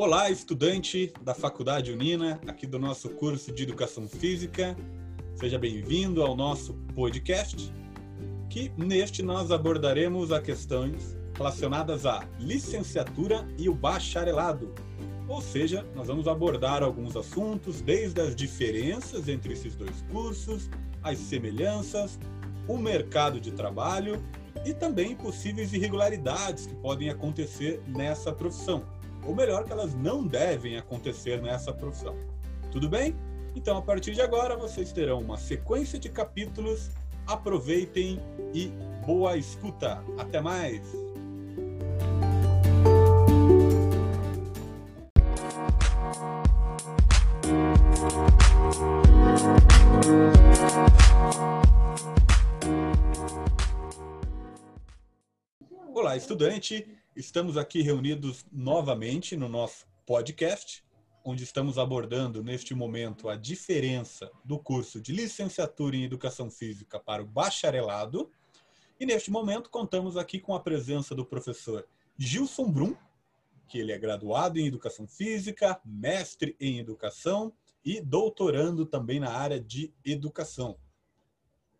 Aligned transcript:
Olá, 0.00 0.30
estudante 0.30 1.12
da 1.22 1.34
Faculdade 1.34 1.90
Unina, 1.90 2.40
aqui 2.46 2.68
do 2.68 2.78
nosso 2.78 3.08
curso 3.08 3.50
de 3.50 3.64
Educação 3.64 4.08
Física. 4.08 4.76
Seja 5.34 5.58
bem-vindo 5.58 6.22
ao 6.22 6.36
nosso 6.36 6.72
podcast, 6.94 7.74
que 8.48 8.70
neste 8.76 9.24
nós 9.24 9.50
abordaremos 9.50 10.30
as 10.30 10.40
questões 10.40 11.16
relacionadas 11.36 12.06
à 12.06 12.24
licenciatura 12.38 13.44
e 13.58 13.68
o 13.68 13.74
bacharelado. 13.74 14.72
Ou 15.26 15.42
seja, 15.42 15.84
nós 15.96 16.06
vamos 16.06 16.28
abordar 16.28 16.80
alguns 16.84 17.16
assuntos, 17.16 17.80
desde 17.80 18.20
as 18.20 18.36
diferenças 18.36 19.28
entre 19.28 19.52
esses 19.52 19.74
dois 19.74 20.00
cursos, 20.12 20.70
as 21.02 21.18
semelhanças, 21.18 22.20
o 22.68 22.78
mercado 22.78 23.40
de 23.40 23.50
trabalho 23.50 24.22
e 24.64 24.72
também 24.72 25.16
possíveis 25.16 25.72
irregularidades 25.72 26.66
que 26.66 26.74
podem 26.76 27.10
acontecer 27.10 27.82
nessa 27.88 28.32
profissão, 28.32 28.84
ou 29.24 29.34
melhor, 29.34 29.64
que 29.64 29.72
elas 29.72 29.94
não 29.94 30.26
devem 30.26 30.76
acontecer 30.76 31.40
nessa 31.42 31.72
profissão. 31.72 32.16
Tudo 32.70 32.88
bem? 32.88 33.14
Então, 33.54 33.76
a 33.76 33.82
partir 33.82 34.12
de 34.12 34.20
agora, 34.20 34.56
vocês 34.56 34.92
terão 34.92 35.20
uma 35.20 35.36
sequência 35.36 35.98
de 35.98 36.08
capítulos. 36.08 36.90
Aproveitem 37.26 38.20
e 38.54 38.68
boa 39.04 39.36
escuta. 39.36 40.02
Até 40.16 40.40
mais! 40.40 40.82
Olá, 55.94 56.16
estudante! 56.16 56.97
Estamos 57.18 57.56
aqui 57.56 57.82
reunidos 57.82 58.46
novamente 58.52 59.36
no 59.36 59.48
nosso 59.48 59.88
podcast, 60.06 60.84
onde 61.24 61.42
estamos 61.42 61.76
abordando 61.76 62.44
neste 62.44 62.76
momento 62.76 63.28
a 63.28 63.34
diferença 63.34 64.30
do 64.44 64.56
curso 64.56 65.00
de 65.00 65.10
licenciatura 65.10 65.96
em 65.96 66.04
Educação 66.04 66.48
Física 66.48 67.00
para 67.00 67.20
o 67.20 67.26
bacharelado. 67.26 68.30
E 69.00 69.04
neste 69.04 69.32
momento 69.32 69.68
contamos 69.68 70.16
aqui 70.16 70.38
com 70.38 70.54
a 70.54 70.60
presença 70.60 71.12
do 71.12 71.26
professor 71.26 71.88
Gilson 72.16 72.70
Brum, 72.70 72.94
que 73.66 73.80
ele 73.80 73.90
é 73.90 73.98
graduado 73.98 74.60
em 74.60 74.68
Educação 74.68 75.08
Física, 75.08 75.80
mestre 75.84 76.54
em 76.60 76.78
Educação 76.78 77.52
e 77.84 78.00
doutorando 78.00 78.86
também 78.86 79.18
na 79.18 79.32
área 79.32 79.58
de 79.58 79.92
Educação. 80.04 80.78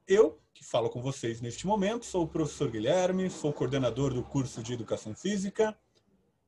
Eu, 0.08 0.40
que 0.54 0.64
falo 0.64 0.88
com 0.88 1.02
vocês 1.02 1.42
neste 1.42 1.66
momento, 1.66 2.06
sou 2.06 2.24
o 2.24 2.26
professor 2.26 2.70
Guilherme, 2.70 3.28
sou 3.28 3.52
coordenador 3.52 4.14
do 4.14 4.22
curso 4.22 4.62
de 4.62 4.72
Educação 4.72 5.14
Física, 5.14 5.78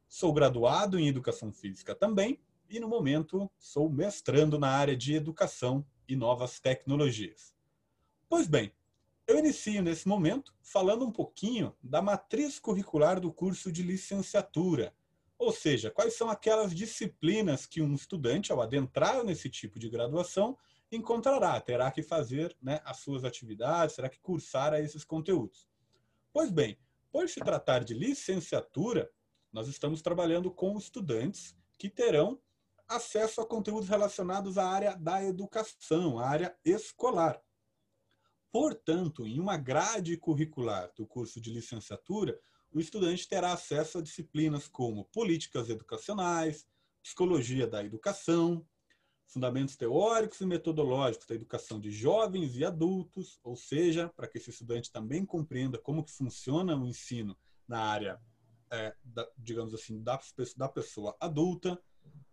sou 0.09 0.33
graduado 0.33 0.99
em 0.99 1.09
Educação 1.09 1.53
Física 1.53 1.95
também 1.95 2.41
e, 2.71 2.81
no 2.81 2.89
momento, 2.89 3.51
sou 3.59 3.91
mestrando 3.91 4.59
na 4.59 4.71
área 4.71 4.97
de 4.97 5.13
Educação 5.13 5.85
e 6.09 6.17
Novas 6.17 6.59
Tecnologias. 6.59 7.55
Pois 8.31 8.47
bem, 8.47 8.73
eu 9.27 9.39
inicio 9.39 9.83
nesse 9.83 10.09
momento 10.09 10.55
falando 10.63 11.05
um 11.05 11.13
pouquinho 11.13 11.77
da 11.83 12.01
matriz 12.01 12.59
curricular 12.59 13.21
do 13.21 13.31
curso 13.31 13.71
de 13.71 13.83
licenciatura, 13.83 14.95
ou 15.39 15.53
seja, 15.53 15.91
quais 15.91 16.17
são 16.17 16.31
aquelas 16.31 16.75
disciplinas 16.75 17.67
que 17.67 17.83
um 17.83 17.93
estudante, 17.93 18.53
ao 18.53 18.63
adentrar 18.63 19.23
nesse 19.23 19.51
tipo 19.51 19.79
de 19.79 19.91
graduação, 19.91 20.57
encontrará, 20.91 21.61
terá 21.61 21.91
que 21.91 22.03
fazer 22.03 22.57
né, 22.61 22.81
as 22.85 22.99
suas 22.99 23.25
atividades, 23.25 23.97
terá 23.97 24.09
que 24.09 24.21
cursar 24.21 24.75
esses 24.75 25.05
conteúdos. 25.05 25.69
Pois 26.33 26.51
bem, 26.51 26.79
por 27.13 27.29
se 27.29 27.41
tratar 27.41 27.85
de 27.85 27.95
licenciatura, 27.95 29.11
nós 29.53 29.69
estamos 29.69 30.03
trabalhando 30.03 30.51
com 30.51 30.77
estudantes 30.77 31.57
que 31.79 31.89
terão 31.89 32.41
acesso 32.89 33.41
a 33.41 33.47
conteúdos 33.47 33.89
relacionados 33.89 34.59
à 34.59 34.69
área 34.69 34.97
da 34.97 35.25
educação, 35.25 36.19
à 36.19 36.29
área 36.29 36.57
escolar. 36.65 37.41
Portanto, 38.53 39.27
em 39.27 39.39
uma 39.39 39.57
grade 39.57 40.17
curricular 40.17 40.93
do 40.97 41.07
curso 41.07 41.41
de 41.41 41.53
licenciatura, 41.53 42.39
o 42.73 42.81
estudante 42.81 43.29
terá 43.29 43.53
acesso 43.53 43.99
a 43.99 44.03
disciplinas 44.03 44.67
como 44.67 45.05
políticas 45.07 45.69
educacionais, 45.69 46.67
psicologia 47.03 47.67
da 47.67 47.83
educação, 47.85 48.67
fundamentos 49.31 49.77
teóricos 49.77 50.41
e 50.41 50.47
metodológicos 50.47 51.27
da 51.27 51.35
educação 51.35 51.81
de 51.81 51.91
jovens 51.91 52.57
e 52.57 52.65
adultos, 52.65 53.39
ou 53.45 53.57
seja, 53.57 54.09
para 54.17 54.27
que 54.27 54.39
esse 54.39 54.51
estudante 54.51 54.91
também 54.91 55.25
compreenda 55.25 55.79
como 55.79 56.05
que 56.05 56.11
funciona 56.11 56.77
o 56.77 56.87
ensino 56.87 57.37
na 57.67 57.79
área, 57.79 58.21
é, 58.73 58.95
da, 59.03 59.29
digamos 59.39 59.73
assim, 59.73 60.03
da, 60.03 60.19
da 60.57 60.69
pessoa 60.69 61.17
adulta, 61.21 61.81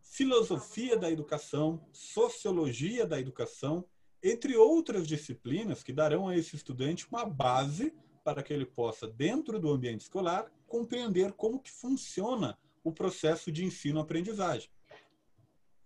filosofia 0.01 0.97
da 0.97 1.11
educação, 1.11 1.87
sociologia 1.91 3.05
da 3.05 3.19
educação, 3.19 3.85
entre 4.23 4.55
outras 4.55 5.07
disciplinas 5.07 5.83
que 5.83 5.93
darão 5.93 6.27
a 6.27 6.35
esse 6.35 6.55
estudante 6.55 7.07
uma 7.07 7.25
base 7.25 7.93
para 8.23 8.41
que 8.41 8.51
ele 8.51 8.65
possa, 8.65 9.07
dentro 9.07 9.59
do 9.59 9.69
ambiente 9.69 10.01
escolar, 10.01 10.51
compreender 10.67 11.33
como 11.33 11.61
que 11.61 11.71
funciona 11.71 12.57
o 12.83 12.91
processo 12.91 13.51
de 13.51 13.63
ensino-aprendizagem. 13.63 14.69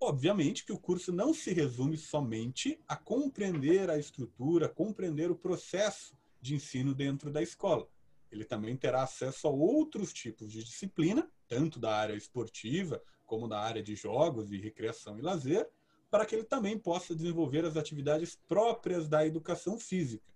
Obviamente 0.04 0.66
que 0.66 0.74
o 0.74 0.80
curso 0.80 1.14
não 1.14 1.32
se 1.32 1.54
resume 1.54 1.96
somente 1.96 2.80
a 2.88 2.96
compreender 2.96 3.88
a 3.88 4.00
estrutura, 4.00 4.68
compreender 4.68 5.30
o 5.30 5.36
processo 5.36 6.18
de 6.42 6.56
ensino 6.56 6.96
dentro 6.96 7.30
da 7.30 7.40
escola. 7.40 7.88
Ele 8.32 8.44
também 8.44 8.76
terá 8.76 9.04
acesso 9.04 9.48
a 9.48 9.52
outros 9.52 10.12
tipos 10.12 10.52
de 10.52 10.64
disciplina, 10.64 11.32
tanto 11.48 11.80
da 11.80 11.96
área 11.96 12.16
esportiva 12.16 13.00
como 13.28 13.48
da 13.48 13.60
área 13.60 13.84
de 13.84 13.96
jogos 13.96 14.52
e 14.52 14.58
recreação 14.58 15.20
e 15.20 15.22
lazer, 15.22 15.70
para 16.10 16.26
que 16.26 16.34
ele 16.34 16.46
também 16.46 16.80
possa 16.80 17.16
desenvolver 17.16 17.64
as 17.64 17.78
atividades 17.78 18.36
próprias 18.48 19.08
da 19.08 19.24
educação 19.24 19.78
física. 19.78 20.34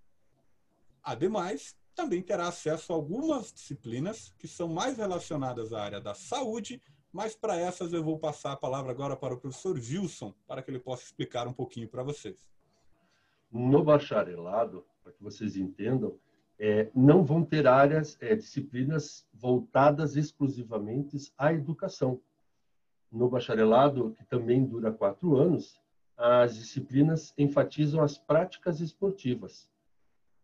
Ademais, 1.02 1.76
também 1.96 2.22
terá 2.22 2.50
acesso 2.50 2.94
a 2.94 2.96
algumas 2.96 3.52
disciplinas 3.52 4.32
que 4.38 4.48
são 4.48 4.68
mais 4.68 4.98
relacionadas 4.98 5.74
à 5.74 5.82
área 5.82 6.00
da 6.00 6.14
saúde, 6.14 6.80
mas 7.16 7.34
para 7.34 7.56
essas 7.56 7.94
eu 7.94 8.04
vou 8.04 8.20
passar 8.20 8.52
a 8.52 8.58
palavra 8.58 8.92
agora 8.92 9.16
para 9.16 9.34
o 9.34 9.40
professor 9.40 9.78
Wilson, 9.78 10.34
para 10.46 10.62
que 10.62 10.70
ele 10.70 10.82
possa 10.82 11.04
explicar 11.04 11.48
um 11.48 11.54
pouquinho 11.54 11.88
para 11.88 12.04
vocês. 12.04 12.52
No 13.50 13.82
bacharelado, 13.82 14.86
para 15.02 15.14
que 15.14 15.24
vocês 15.24 15.56
entendam, 15.56 16.20
é, 16.60 16.92
não 16.94 17.24
vão 17.24 17.42
ter 17.42 17.68
áreas, 17.68 18.18
é, 18.20 18.36
disciplinas 18.36 19.26
voltadas 19.34 20.18
exclusivamente 20.18 21.32
à 21.38 21.54
educação. 21.54 22.20
No 23.10 23.30
bacharelado, 23.30 24.12
que 24.12 24.26
também 24.26 24.66
dura 24.66 24.92
quatro 24.92 25.38
anos, 25.38 25.80
as 26.18 26.58
disciplinas 26.58 27.34
enfatizam 27.38 28.04
as 28.04 28.18
práticas 28.18 28.82
esportivas. 28.82 29.70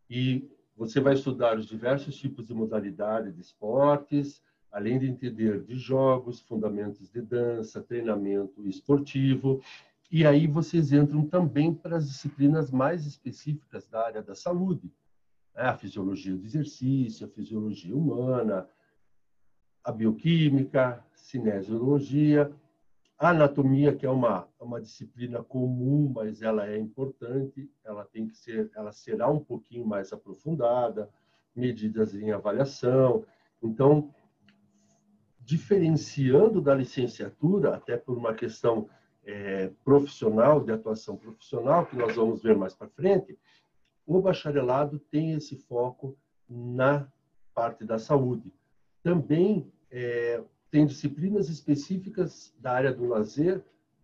E 0.09 0.49
você 0.77 1.01
vai 1.01 1.15
estudar 1.15 1.57
os 1.57 1.67
diversos 1.67 2.15
tipos 2.15 2.47
de 2.47 2.53
modalidade 2.53 3.33
de 3.33 3.41
esportes, 3.41 4.41
além 4.71 4.97
de 4.97 5.07
entender 5.07 5.61
de 5.63 5.75
jogos, 5.75 6.39
fundamentos 6.39 7.09
de 7.09 7.21
dança, 7.21 7.81
treinamento 7.81 8.67
esportivo. 8.67 9.61
E 10.09 10.25
aí 10.25 10.47
vocês 10.47 10.91
entram 10.91 11.25
também 11.25 11.73
para 11.73 11.97
as 11.97 12.07
disciplinas 12.07 12.71
mais 12.71 13.05
específicas 13.05 13.87
da 13.87 14.05
área 14.05 14.21
da 14.21 14.35
saúde, 14.35 14.91
né? 15.55 15.63
a 15.63 15.77
fisiologia 15.77 16.35
do 16.35 16.45
exercício, 16.45 17.27
a 17.27 17.29
fisiologia 17.29 17.95
humana, 17.95 18.67
a 19.83 19.91
bioquímica, 19.91 21.03
cinesiologia, 21.13 22.51
a 23.17 23.29
anatomia, 23.29 23.93
que 23.93 24.05
é 24.05 24.09
uma, 24.09 24.47
uma 24.59 24.81
disciplina 24.81 25.43
comum, 25.43 26.11
mas 26.13 26.41
ela 26.41 26.67
é 26.67 26.77
importante, 26.77 27.69
ela 27.83 28.03
tem 28.03 28.27
que 28.27 28.35
ser, 28.35 28.71
ela 28.75 28.91
será 28.91 29.29
um 29.29 29.39
pouquinho 29.39 29.85
mais 29.85 30.11
aprofundada, 30.11 31.09
medidas 31.55 32.15
em 32.15 32.31
avaliação. 32.31 33.23
Então, 33.61 34.11
diferenciando 35.51 36.61
da 36.61 36.73
licenciatura, 36.73 37.75
até 37.75 37.97
por 37.97 38.17
uma 38.17 38.33
questão 38.33 38.87
é, 39.25 39.69
profissional, 39.83 40.63
de 40.63 40.71
atuação 40.71 41.17
profissional, 41.17 41.85
que 41.85 41.97
nós 41.97 42.15
vamos 42.15 42.41
ver 42.41 42.55
mais 42.55 42.73
para 42.73 42.87
frente, 42.87 43.37
o 44.05 44.21
bacharelado 44.21 44.97
tem 44.97 45.33
esse 45.33 45.57
foco 45.57 46.17
na 46.49 47.05
parte 47.53 47.83
da 47.83 47.99
saúde. 47.99 48.49
Também 49.03 49.69
é, 49.91 50.41
tem 50.71 50.85
disciplinas 50.85 51.49
específicas 51.49 52.55
da 52.57 52.71
área 52.71 52.93
do 52.93 53.05
lazer, 53.05 53.61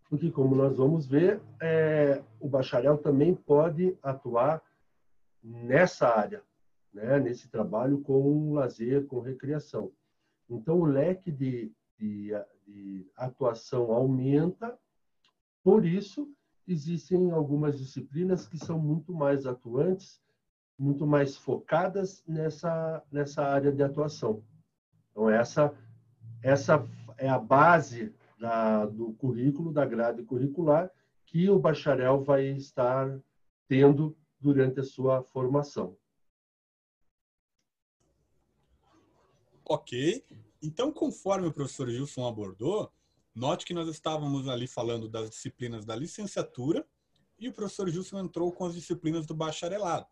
porque, 0.10 0.30
como 0.30 0.54
nós 0.54 0.76
vamos 0.76 1.08
ver, 1.08 1.40
é, 1.62 2.22
o 2.42 2.50
bacharel 2.50 2.98
também 2.98 3.34
pode 3.34 3.98
atuar 4.04 4.62
nessa 5.42 6.10
área, 6.10 6.44
né, 6.94 7.22
nesse 7.22 7.48
trabalho 7.48 8.00
com 8.02 8.52
lazer, 8.54 9.06
com 9.06 9.22
recreação. 9.22 9.94
Então, 10.50 10.80
o 10.80 10.86
leque 10.86 11.32
de, 11.32 11.72
de, 11.98 12.32
de 12.66 13.12
atuação 13.16 13.92
aumenta, 13.92 14.78
por 15.64 15.86
isso, 15.86 16.30
existem 16.68 17.32
algumas 17.32 17.78
disciplinas 17.78 18.46
que 18.48 18.58
são 18.58 18.80
muito 18.80 19.14
mais 19.14 19.46
atuantes, 19.46 20.22
muito 20.78 21.06
mais 21.06 21.36
focadas 21.36 22.24
nessa, 22.28 23.04
nessa 23.12 23.44
área 23.44 23.72
de 23.72 23.84
atuação. 23.84 24.44
Então, 25.12 25.30
essa 25.30 25.74
essa 26.42 26.88
é 27.18 27.28
a 27.28 27.40
base 27.40 28.14
da, 28.40 28.86
do 28.86 29.14
currículo, 29.14 29.72
da 29.72 29.86
grade 29.86 30.24
curricular, 30.24 30.90
que 31.26 31.50
o 31.50 31.60
bacharel 31.60 32.24
vai 32.24 32.48
estar 32.48 33.20
tendo 33.68 34.16
durante 34.40 34.80
a 34.80 34.84
sua 34.84 35.24
formação. 35.24 35.98
Ok. 39.70 40.24
Então, 40.62 40.94
conforme 40.94 41.48
o 41.48 41.54
professor 41.54 41.90
Gilson 41.90 42.26
abordou, 42.26 42.90
note 43.36 43.66
que 43.66 43.74
nós 43.74 43.90
estávamos 43.90 44.48
ali 44.48 44.66
falando 44.66 45.10
das 45.10 45.30
disciplinas 45.30 45.84
da 45.84 45.94
licenciatura 45.94 46.88
e 47.38 47.50
o 47.50 47.54
professor 47.54 47.90
Gilson 47.90 48.20
entrou 48.20 48.50
com 48.54 48.66
as 48.66 48.74
disciplinas 48.74 49.26
do 49.26 49.36
bacharelado. 49.36 50.08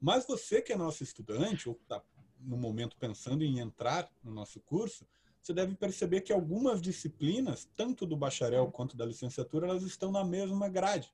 Mas 0.00 0.26
você 0.26 0.62
que 0.62 0.72
é 0.72 0.76
nosso 0.76 1.02
estudante, 1.02 1.68
ou 1.68 1.74
está 1.74 2.02
no 2.40 2.56
momento 2.56 2.96
pensando 2.96 3.44
em 3.44 3.58
entrar 3.58 4.10
no 4.24 4.32
nosso 4.32 4.60
curso, 4.60 5.06
você 5.42 5.52
deve 5.52 5.74
perceber 5.74 6.22
que 6.22 6.32
algumas 6.32 6.80
disciplinas, 6.80 7.68
tanto 7.76 8.06
do 8.06 8.16
bacharel 8.16 8.70
quanto 8.72 8.96
da 8.96 9.04
licenciatura, 9.04 9.68
elas 9.68 9.82
estão 9.82 10.10
na 10.10 10.24
mesma 10.24 10.70
grade. 10.70 11.12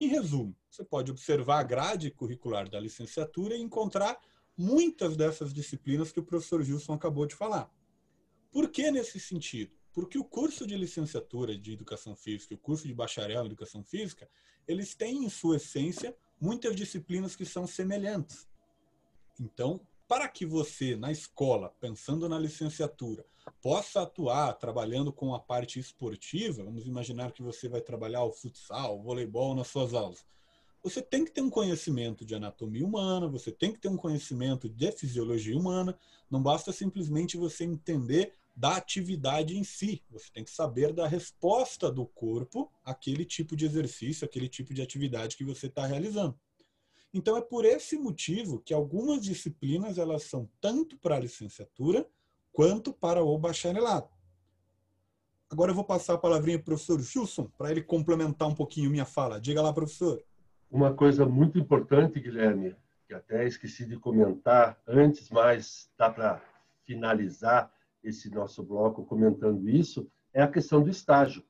Em 0.00 0.08
resumo, 0.08 0.56
você 0.70 0.82
pode 0.82 1.10
observar 1.10 1.60
a 1.60 1.62
grade 1.62 2.10
curricular 2.10 2.68
da 2.68 2.80
licenciatura 2.80 3.54
e 3.54 3.60
encontrar 3.60 4.18
muitas 4.56 5.16
dessas 5.16 5.52
disciplinas 5.52 6.10
que 6.10 6.20
o 6.20 6.24
professor 6.24 6.62
Gilson 6.62 6.94
acabou 6.94 7.26
de 7.26 7.34
falar. 7.34 7.70
Por 8.50 8.70
que 8.70 8.90
nesse 8.90 9.20
sentido? 9.20 9.72
Porque 9.92 10.18
o 10.18 10.24
curso 10.24 10.66
de 10.66 10.76
licenciatura 10.76 11.56
de 11.56 11.72
Educação 11.72 12.14
Física 12.14 12.54
e 12.54 12.56
o 12.56 12.60
curso 12.60 12.86
de 12.86 12.94
bacharel 12.94 13.42
em 13.42 13.46
Educação 13.46 13.82
Física, 13.82 14.28
eles 14.66 14.94
têm 14.94 15.24
em 15.24 15.28
sua 15.28 15.56
essência 15.56 16.16
muitas 16.40 16.76
disciplinas 16.76 17.34
que 17.34 17.44
são 17.44 17.66
semelhantes. 17.66 18.46
Então, 19.38 19.80
para 20.08 20.28
que 20.28 20.46
você, 20.46 20.96
na 20.96 21.10
escola, 21.10 21.74
pensando 21.80 22.28
na 22.28 22.38
licenciatura, 22.38 23.24
possa 23.60 24.02
atuar 24.02 24.52
trabalhando 24.54 25.12
com 25.12 25.34
a 25.34 25.40
parte 25.40 25.80
esportiva, 25.80 26.62
vamos 26.62 26.86
imaginar 26.86 27.32
que 27.32 27.42
você 27.42 27.68
vai 27.68 27.80
trabalhar 27.80 28.22
o 28.24 28.32
futsal, 28.32 28.98
o 28.98 29.02
voleibol 29.02 29.54
nas 29.54 29.66
suas 29.66 29.94
aulas. 29.94 30.24
Você 30.86 31.02
tem 31.02 31.24
que 31.24 31.32
ter 31.32 31.40
um 31.40 31.50
conhecimento 31.50 32.24
de 32.24 32.32
anatomia 32.36 32.86
humana, 32.86 33.26
você 33.26 33.50
tem 33.50 33.72
que 33.72 33.80
ter 33.80 33.88
um 33.88 33.96
conhecimento 33.96 34.68
de 34.68 34.92
fisiologia 34.92 35.58
humana, 35.58 35.98
não 36.30 36.40
basta 36.40 36.70
simplesmente 36.70 37.36
você 37.36 37.64
entender 37.64 38.34
da 38.54 38.76
atividade 38.76 39.58
em 39.58 39.64
si. 39.64 40.04
Você 40.12 40.30
tem 40.32 40.44
que 40.44 40.50
saber 40.52 40.92
da 40.92 41.08
resposta 41.08 41.90
do 41.90 42.06
corpo 42.06 42.70
àquele 42.84 43.24
tipo 43.24 43.56
de 43.56 43.64
exercício, 43.64 44.24
aquele 44.24 44.48
tipo 44.48 44.72
de 44.72 44.80
atividade 44.80 45.36
que 45.36 45.42
você 45.42 45.66
está 45.66 45.84
realizando. 45.84 46.38
Então 47.12 47.36
é 47.36 47.40
por 47.40 47.64
esse 47.64 47.98
motivo 47.98 48.60
que 48.60 48.72
algumas 48.72 49.24
disciplinas 49.24 49.98
elas 49.98 50.22
são 50.22 50.48
tanto 50.60 50.96
para 50.98 51.16
a 51.16 51.20
licenciatura 51.20 52.08
quanto 52.52 52.92
para 52.92 53.24
o 53.24 53.36
bacharelado. 53.36 54.08
Agora 55.50 55.72
eu 55.72 55.74
vou 55.74 55.84
passar 55.84 56.14
a 56.14 56.18
palavrinha 56.18 56.60
para 56.60 56.62
o 56.62 56.76
professor 56.76 57.02
Gilson 57.02 57.50
para 57.58 57.72
ele 57.72 57.82
complementar 57.82 58.46
um 58.46 58.54
pouquinho 58.54 58.88
minha 58.88 59.04
fala. 59.04 59.40
Diga 59.40 59.60
lá, 59.60 59.72
professor. 59.72 60.22
Uma 60.70 60.92
coisa 60.92 61.24
muito 61.24 61.58
importante, 61.58 62.20
Guilherme, 62.20 62.74
que 63.06 63.14
até 63.14 63.46
esqueci 63.46 63.86
de 63.86 63.96
comentar 63.96 64.80
antes, 64.86 65.30
mas 65.30 65.90
dá 65.96 66.10
para 66.10 66.42
finalizar 66.84 67.70
esse 68.02 68.30
nosso 68.30 68.62
bloco 68.62 69.04
comentando 69.04 69.68
isso, 69.68 70.10
é 70.32 70.42
a 70.42 70.48
questão 70.48 70.82
do 70.82 70.90
estágio. 70.90 71.44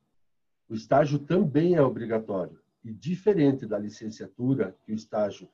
O 0.68 0.74
estágio 0.74 1.18
também 1.18 1.74
é 1.74 1.82
obrigatório. 1.82 2.60
E 2.84 2.92
diferente 2.92 3.66
da 3.66 3.78
licenciatura, 3.78 4.76
que 4.84 4.92
o 4.92 4.94
estágio 4.94 5.48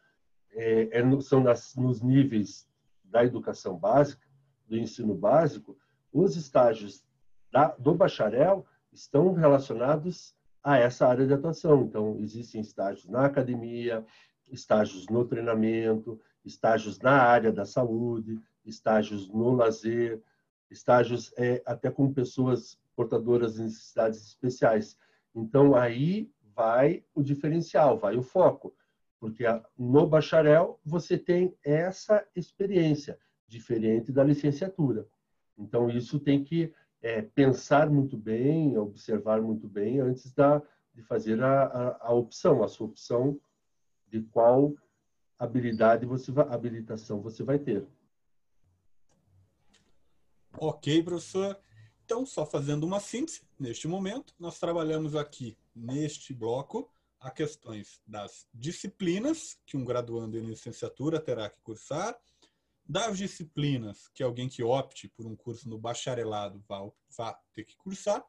é, 0.50 0.98
é, 0.98 1.20
são 1.20 1.42
nas, 1.42 1.74
nos 1.76 2.02
níveis 2.02 2.68
da 3.04 3.24
educação 3.24 3.76
básica, 3.76 4.26
do 4.68 4.76
ensino 4.76 5.14
básico, 5.14 5.76
os 6.12 6.36
estágios 6.36 7.04
da, 7.50 7.68
do 7.68 7.94
bacharel 7.94 8.66
estão 8.92 9.32
relacionados 9.32 10.34
a 10.62 10.78
essa 10.78 11.06
área 11.06 11.26
de 11.26 11.32
atuação. 11.32 11.82
Então, 11.82 12.18
existem 12.20 12.60
estágios 12.60 13.08
na 13.08 13.24
academia, 13.26 14.04
estágios 14.50 15.06
no 15.08 15.24
treinamento, 15.24 16.20
estágios 16.44 16.98
na 16.98 17.22
área 17.22 17.52
da 17.52 17.64
saúde, 17.64 18.40
estágios 18.64 19.28
no 19.28 19.54
lazer, 19.54 20.22
estágios 20.70 21.32
é, 21.36 21.62
até 21.66 21.90
com 21.90 22.12
pessoas 22.12 22.78
portadoras 22.94 23.54
de 23.54 23.62
necessidades 23.62 24.22
especiais. 24.22 24.96
Então, 25.34 25.74
aí 25.74 26.30
vai 26.54 27.04
o 27.14 27.22
diferencial, 27.22 27.98
vai 27.98 28.16
o 28.16 28.22
foco 28.22 28.74
porque 29.22 29.44
no 29.78 30.04
bacharel 30.04 30.80
você 30.84 31.16
tem 31.16 31.56
essa 31.62 32.26
experiência, 32.34 33.16
diferente 33.46 34.10
da 34.10 34.24
licenciatura. 34.24 35.06
Então, 35.56 35.88
isso 35.88 36.18
tem 36.18 36.42
que 36.42 36.74
é, 37.02 37.20
pensar 37.20 37.90
muito 37.90 38.16
bem, 38.16 38.78
observar 38.78 39.42
muito 39.42 39.68
bem 39.68 40.00
antes 40.00 40.32
da, 40.32 40.62
de 40.94 41.02
fazer 41.02 41.42
a, 41.42 41.64
a, 41.64 42.08
a 42.08 42.12
opção, 42.12 42.62
a 42.62 42.68
sua 42.68 42.86
opção 42.86 43.38
de 44.08 44.22
qual 44.22 44.72
habilidade 45.38 46.06
você 46.06 46.30
vai, 46.30 46.46
habilitação 46.48 47.20
você 47.20 47.42
vai 47.42 47.58
ter. 47.58 47.84
Ok, 50.58 51.02
professor. 51.02 51.58
Então, 52.04 52.24
só 52.24 52.46
fazendo 52.46 52.84
uma 52.84 53.00
síntese, 53.00 53.42
neste 53.58 53.88
momento, 53.88 54.34
nós 54.38 54.58
trabalhamos 54.58 55.16
aqui 55.16 55.56
neste 55.74 56.32
bloco 56.32 56.88
a 57.18 57.30
questões 57.30 58.00
das 58.06 58.46
disciplinas 58.52 59.58
que 59.64 59.76
um 59.76 59.84
graduando 59.84 60.36
em 60.36 60.44
licenciatura 60.44 61.20
terá 61.20 61.48
que 61.48 61.60
cursar, 61.62 62.18
das 62.84 63.18
disciplinas 63.18 64.08
que 64.14 64.22
alguém 64.22 64.48
que 64.48 64.62
opte 64.62 65.08
por 65.08 65.26
um 65.26 65.36
curso 65.36 65.68
no 65.68 65.78
bacharelado 65.78 66.62
vai, 66.68 66.90
vai 67.16 67.34
ter 67.52 67.64
que 67.64 67.76
cursar, 67.76 68.24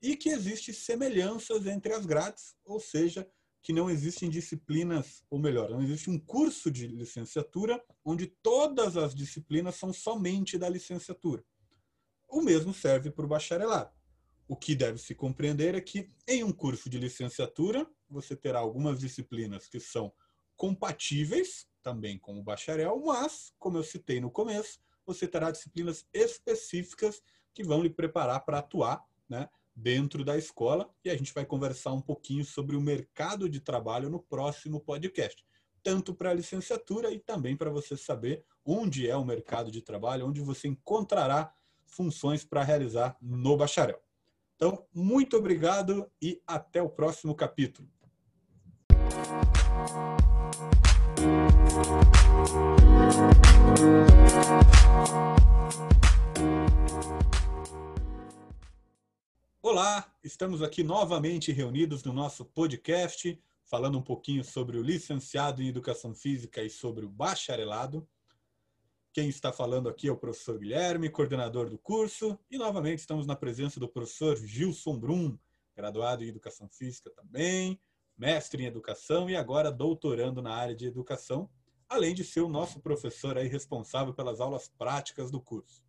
e 0.00 0.16
que 0.16 0.28
existem 0.28 0.74
semelhanças 0.74 1.66
entre 1.66 1.92
as 1.94 2.04
grades, 2.04 2.54
ou 2.64 2.78
seja, 2.78 3.26
que 3.62 3.72
não 3.72 3.88
existem 3.88 4.28
disciplinas, 4.28 5.24
ou 5.30 5.38
melhor, 5.38 5.70
não 5.70 5.82
existe 5.82 6.10
um 6.10 6.18
curso 6.18 6.70
de 6.70 6.86
licenciatura 6.86 7.82
onde 8.04 8.26
todas 8.26 8.98
as 8.98 9.14
disciplinas 9.14 9.76
são 9.76 9.90
somente 9.90 10.58
da 10.58 10.68
licenciatura. 10.68 11.42
O 12.28 12.42
mesmo 12.42 12.74
serve 12.74 13.10
para 13.10 13.24
o 13.24 13.28
bacharelado. 13.28 13.90
O 14.46 14.54
que 14.54 14.74
deve 14.74 14.98
se 14.98 15.14
compreender 15.14 15.74
é 15.74 15.80
que, 15.80 16.10
em 16.28 16.44
um 16.44 16.52
curso 16.52 16.90
de 16.90 16.98
licenciatura, 16.98 17.90
você 18.06 18.36
terá 18.36 18.58
algumas 18.58 19.00
disciplinas 19.00 19.66
que 19.66 19.80
são 19.80 20.12
compatíveis 20.54 21.66
também 21.84 22.18
com 22.18 22.36
o 22.38 22.42
bacharel, 22.42 23.00
mas, 23.04 23.52
como 23.58 23.76
eu 23.76 23.84
citei 23.84 24.18
no 24.18 24.30
começo, 24.30 24.80
você 25.06 25.28
terá 25.28 25.50
disciplinas 25.50 26.06
específicas 26.12 27.22
que 27.52 27.62
vão 27.62 27.82
lhe 27.82 27.90
preparar 27.90 28.42
para 28.44 28.58
atuar 28.58 29.04
né, 29.28 29.48
dentro 29.76 30.24
da 30.24 30.36
escola 30.36 30.90
e 31.04 31.10
a 31.10 31.16
gente 31.16 31.34
vai 31.34 31.44
conversar 31.44 31.92
um 31.92 32.00
pouquinho 32.00 32.44
sobre 32.44 32.74
o 32.74 32.80
mercado 32.80 33.48
de 33.48 33.60
trabalho 33.60 34.08
no 34.08 34.18
próximo 34.18 34.80
podcast, 34.80 35.44
tanto 35.82 36.14
para 36.14 36.30
a 36.30 36.34
licenciatura 36.34 37.12
e 37.12 37.18
também 37.18 37.54
para 37.54 37.70
você 37.70 37.96
saber 37.96 38.42
onde 38.64 39.08
é 39.08 39.14
o 39.14 39.24
mercado 39.24 39.70
de 39.70 39.82
trabalho, 39.82 40.26
onde 40.26 40.40
você 40.40 40.66
encontrará 40.66 41.54
funções 41.84 42.44
para 42.44 42.64
realizar 42.64 43.14
no 43.20 43.56
bacharel. 43.58 44.00
Então, 44.56 44.86
muito 44.94 45.36
obrigado 45.36 46.10
e 46.22 46.40
até 46.46 46.80
o 46.80 46.88
próximo 46.88 47.34
capítulo. 47.34 47.88
Olá, 59.62 60.12
estamos 60.22 60.62
aqui 60.62 60.82
novamente 60.82 61.50
reunidos 61.50 62.04
no 62.04 62.12
nosso 62.12 62.44
podcast, 62.44 63.40
falando 63.64 63.98
um 63.98 64.02
pouquinho 64.02 64.44
sobre 64.44 64.76
o 64.76 64.82
licenciado 64.82 65.62
em 65.62 65.68
Educação 65.68 66.14
Física 66.14 66.62
e 66.62 66.68
sobre 66.68 67.06
o 67.06 67.08
bacharelado. 67.08 68.06
Quem 69.12 69.28
está 69.28 69.52
falando 69.52 69.88
aqui 69.88 70.08
é 70.08 70.12
o 70.12 70.16
professor 70.16 70.58
Guilherme, 70.58 71.08
coordenador 71.08 71.70
do 71.70 71.78
curso, 71.78 72.38
e 72.50 72.58
novamente 72.58 72.98
estamos 72.98 73.26
na 73.26 73.34
presença 73.34 73.80
do 73.80 73.88
professor 73.88 74.36
Gilson 74.36 74.98
Brum, 74.98 75.38
graduado 75.74 76.22
em 76.22 76.28
Educação 76.28 76.68
Física 76.68 77.10
também, 77.10 77.80
mestre 78.16 78.62
em 78.62 78.66
Educação 78.66 79.28
e 79.28 79.36
agora 79.36 79.70
doutorando 79.70 80.40
na 80.40 80.54
área 80.54 80.74
de 80.74 80.86
Educação, 80.86 81.50
além 81.88 82.14
de 82.14 82.24
ser 82.24 82.40
o 82.40 82.48
nosso 82.48 82.80
professor 82.80 83.36
aí 83.36 83.48
responsável 83.48 84.14
pelas 84.14 84.40
aulas 84.40 84.68
práticas 84.68 85.30
do 85.30 85.40
curso. 85.40 85.84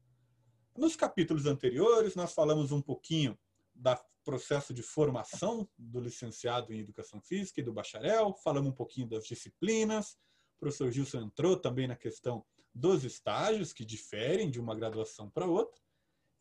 Nos 0.77 0.95
capítulos 0.95 1.45
anteriores, 1.45 2.15
nós 2.15 2.33
falamos 2.33 2.71
um 2.71 2.81
pouquinho 2.81 3.37
do 3.73 3.95
processo 4.23 4.73
de 4.73 4.81
formação 4.81 5.67
do 5.77 5.99
licenciado 5.99 6.73
em 6.73 6.79
Educação 6.79 7.21
Física 7.21 7.61
e 7.61 7.63
do 7.63 7.71
bacharel, 7.71 8.33
falamos 8.43 8.71
um 8.71 8.75
pouquinho 8.75 9.07
das 9.07 9.25
disciplinas, 9.25 10.17
o 10.55 10.59
professor 10.59 10.91
Gilson 10.91 11.21
entrou 11.21 11.57
também 11.57 11.87
na 11.87 11.95
questão 11.95 12.43
dos 12.73 13.03
estágios 13.03 13.71
que 13.71 13.85
diferem 13.85 14.49
de 14.49 14.59
uma 14.59 14.75
graduação 14.75 15.29
para 15.29 15.45
outra. 15.45 15.81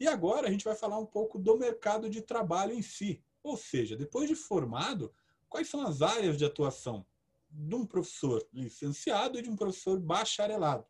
E 0.00 0.08
agora 0.08 0.48
a 0.48 0.50
gente 0.50 0.64
vai 0.64 0.74
falar 0.74 0.98
um 0.98 1.06
pouco 1.06 1.38
do 1.38 1.56
mercado 1.56 2.10
de 2.10 2.20
trabalho 2.20 2.72
em 2.72 2.82
si. 2.82 3.22
Ou 3.42 3.56
seja, 3.56 3.96
depois 3.96 4.28
de 4.28 4.34
formado, 4.34 5.14
quais 5.54 5.68
são 5.68 5.86
as 5.86 6.02
áreas 6.02 6.36
de 6.36 6.44
atuação 6.44 7.06
de 7.48 7.76
um 7.76 7.86
professor 7.86 8.44
licenciado 8.52 9.38
e 9.38 9.42
de 9.42 9.48
um 9.48 9.54
professor 9.54 10.00
bacharelado? 10.00 10.84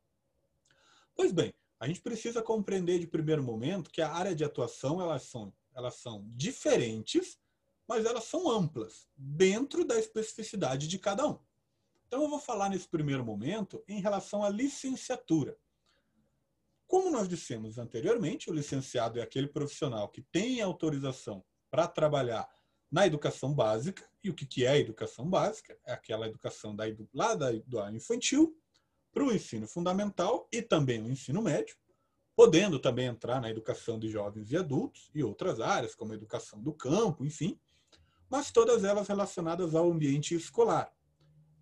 Pois 1.14 1.32
bem, 1.32 1.52
a 1.78 1.86
gente 1.86 2.00
precisa 2.00 2.40
compreender 2.40 2.98
de 2.98 3.06
primeiro 3.06 3.42
momento 3.42 3.90
que 3.90 4.00
a 4.00 4.10
área 4.10 4.34
de 4.34 4.42
atuação 4.42 5.02
elas 5.02 5.24
são 5.24 5.52
elas 5.74 5.96
são 5.96 6.24
diferentes, 6.34 7.38
mas 7.86 8.06
elas 8.06 8.24
são 8.24 8.50
amplas, 8.50 9.06
dentro 9.14 9.84
da 9.84 9.98
especificidade 9.98 10.88
de 10.88 10.98
cada 10.98 11.28
um. 11.28 11.38
Então, 12.06 12.22
eu 12.22 12.28
vou 12.30 12.38
falar 12.38 12.70
nesse 12.70 12.88
primeiro 12.88 13.24
momento 13.24 13.84
em 13.86 14.00
relação 14.00 14.42
à 14.42 14.48
licenciatura. 14.48 15.58
Como 16.86 17.10
nós 17.10 17.28
dissemos 17.28 17.76
anteriormente, 17.76 18.48
o 18.48 18.54
licenciado 18.54 19.18
é 19.18 19.22
aquele 19.22 19.48
profissional 19.48 20.08
que 20.08 20.22
tem 20.22 20.62
autorização 20.62 21.44
para 21.70 21.88
trabalhar 21.88 22.48
na 22.90 23.06
educação 23.06 23.52
básica. 23.52 24.04
E 24.22 24.30
o 24.30 24.34
que 24.34 24.64
é 24.64 24.70
a 24.70 24.78
educação 24.78 25.28
básica? 25.28 25.76
É 25.84 25.92
aquela 25.92 26.26
educação 26.26 26.74
da, 26.74 26.84
lá 27.12 27.34
da, 27.34 27.52
do 27.52 27.90
infantil 27.90 28.56
para 29.12 29.24
o 29.24 29.32
ensino 29.32 29.68
fundamental 29.68 30.48
e 30.52 30.60
também 30.60 31.00
o 31.00 31.10
ensino 31.10 31.40
médio, 31.40 31.76
podendo 32.34 32.80
também 32.80 33.06
entrar 33.06 33.40
na 33.40 33.48
educação 33.48 33.98
de 33.98 34.08
jovens 34.08 34.50
e 34.50 34.56
adultos 34.56 35.10
e 35.14 35.22
outras 35.22 35.60
áreas, 35.60 35.94
como 35.94 36.12
a 36.12 36.16
educação 36.16 36.60
do 36.60 36.72
campo, 36.72 37.24
enfim, 37.24 37.58
mas 38.28 38.50
todas 38.50 38.82
elas 38.82 39.06
relacionadas 39.06 39.74
ao 39.74 39.90
ambiente 39.90 40.34
escolar. 40.34 40.92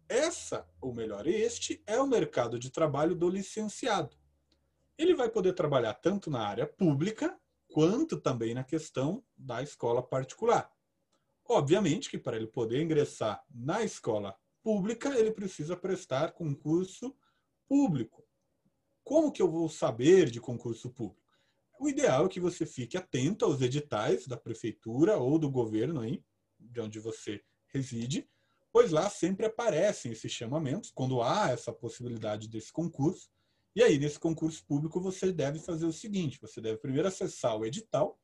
Essa, 0.08 0.66
ou 0.80 0.94
melhor, 0.94 1.26
este 1.26 1.82
é 1.86 2.00
o 2.00 2.06
mercado 2.06 2.58
de 2.58 2.70
trabalho 2.70 3.14
do 3.14 3.28
licenciado. 3.28 4.16
Ele 4.96 5.14
vai 5.14 5.28
poder 5.28 5.52
trabalhar 5.52 5.94
tanto 5.94 6.30
na 6.30 6.46
área 6.46 6.66
pública 6.66 7.38
quanto 7.72 8.18
também 8.18 8.54
na 8.54 8.64
questão 8.64 9.22
da 9.36 9.62
escola 9.62 10.02
particular. 10.02 10.71
Obviamente 11.54 12.08
que 12.08 12.16
para 12.16 12.38
ele 12.38 12.46
poder 12.46 12.82
ingressar 12.82 13.44
na 13.54 13.84
escola 13.84 14.34
pública, 14.62 15.10
ele 15.18 15.30
precisa 15.30 15.76
prestar 15.76 16.32
concurso 16.32 17.14
público. 17.68 18.24
Como 19.04 19.30
que 19.30 19.42
eu 19.42 19.50
vou 19.50 19.68
saber 19.68 20.30
de 20.30 20.40
concurso 20.40 20.90
público? 20.90 21.22
O 21.78 21.90
ideal 21.90 22.24
é 22.24 22.28
que 22.30 22.40
você 22.40 22.64
fique 22.64 22.96
atento 22.96 23.44
aos 23.44 23.60
editais 23.60 24.26
da 24.26 24.34
prefeitura 24.34 25.18
ou 25.18 25.38
do 25.38 25.50
governo 25.50 26.00
aí, 26.00 26.24
de 26.58 26.80
onde 26.80 26.98
você 26.98 27.42
reside, 27.66 28.26
pois 28.72 28.90
lá 28.90 29.10
sempre 29.10 29.44
aparecem 29.44 30.12
esses 30.12 30.32
chamamentos 30.32 30.90
quando 30.90 31.20
há 31.20 31.50
essa 31.50 31.70
possibilidade 31.70 32.48
desse 32.48 32.72
concurso. 32.72 33.28
E 33.76 33.82
aí, 33.82 33.98
nesse 33.98 34.18
concurso 34.18 34.64
público, 34.64 34.98
você 35.02 35.30
deve 35.30 35.58
fazer 35.58 35.84
o 35.84 35.92
seguinte: 35.92 36.40
você 36.40 36.62
deve 36.62 36.78
primeiro 36.78 37.08
acessar 37.08 37.58
o 37.58 37.66
edital, 37.66 38.18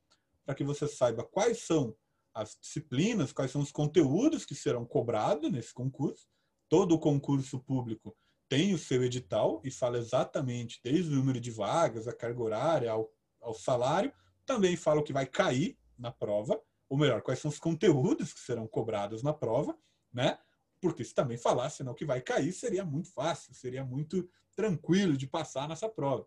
para 0.46 0.54
que 0.54 0.64
você 0.64 0.88
saiba 0.88 1.24
quais 1.24 1.58
são 1.58 1.94
as 2.34 2.56
disciplinas, 2.60 3.32
quais 3.32 3.50
são 3.50 3.60
os 3.60 3.72
conteúdos 3.72 4.44
que 4.44 4.54
serão 4.54 4.84
cobrados 4.84 5.50
nesse 5.50 5.72
concurso. 5.72 6.26
Todo 6.68 6.98
concurso 6.98 7.58
público 7.60 8.16
tem 8.48 8.74
o 8.74 8.78
seu 8.78 9.02
edital 9.02 9.60
e 9.64 9.70
fala 9.70 9.98
exatamente 9.98 10.80
desde 10.82 11.10
o 11.12 11.16
número 11.16 11.40
de 11.40 11.50
vagas, 11.50 12.06
a 12.06 12.12
carga 12.12 12.42
horária, 12.42 12.90
ao, 12.90 13.10
ao 13.40 13.54
salário. 13.54 14.12
Também 14.46 14.76
fala 14.76 15.00
o 15.00 15.04
que 15.04 15.12
vai 15.12 15.26
cair 15.26 15.78
na 15.98 16.10
prova, 16.10 16.60
ou 16.88 16.96
melhor, 16.96 17.20
quais 17.22 17.40
são 17.40 17.50
os 17.50 17.58
conteúdos 17.58 18.32
que 18.32 18.40
serão 18.40 18.66
cobrados 18.66 19.22
na 19.22 19.32
prova 19.32 19.76
né? 20.12 20.38
Porque 20.80 21.04
se 21.04 21.14
também 21.14 21.36
falasse 21.36 21.82
não 21.82 21.94
que 21.94 22.04
vai 22.04 22.20
cair, 22.20 22.52
seria 22.52 22.84
muito 22.84 23.12
fácil, 23.12 23.54
seria 23.54 23.84
muito 23.84 24.28
tranquilo 24.54 25.16
de 25.16 25.26
passar 25.26 25.68
nessa 25.68 25.88
prova. 25.88 26.26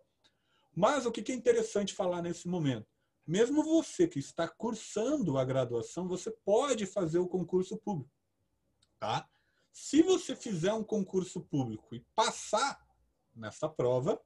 Mas 0.75 1.05
o 1.05 1.11
que 1.11 1.31
é 1.31 1.35
interessante 1.35 1.93
falar 1.93 2.21
nesse 2.21 2.47
momento? 2.47 2.87
Mesmo 3.25 3.63
você 3.63 4.07
que 4.07 4.19
está 4.19 4.47
cursando 4.47 5.37
a 5.37 5.45
graduação, 5.45 6.07
você 6.07 6.31
pode 6.43 6.85
fazer 6.85 7.19
o 7.19 7.27
concurso 7.27 7.77
público. 7.77 8.11
Tá? 8.99 9.29
Se 9.71 10.01
você 10.01 10.35
fizer 10.35 10.73
um 10.73 10.83
concurso 10.83 11.41
público 11.41 11.95
e 11.95 12.05
passar 12.15 12.85
nessa 13.35 13.69
prova 13.69 14.21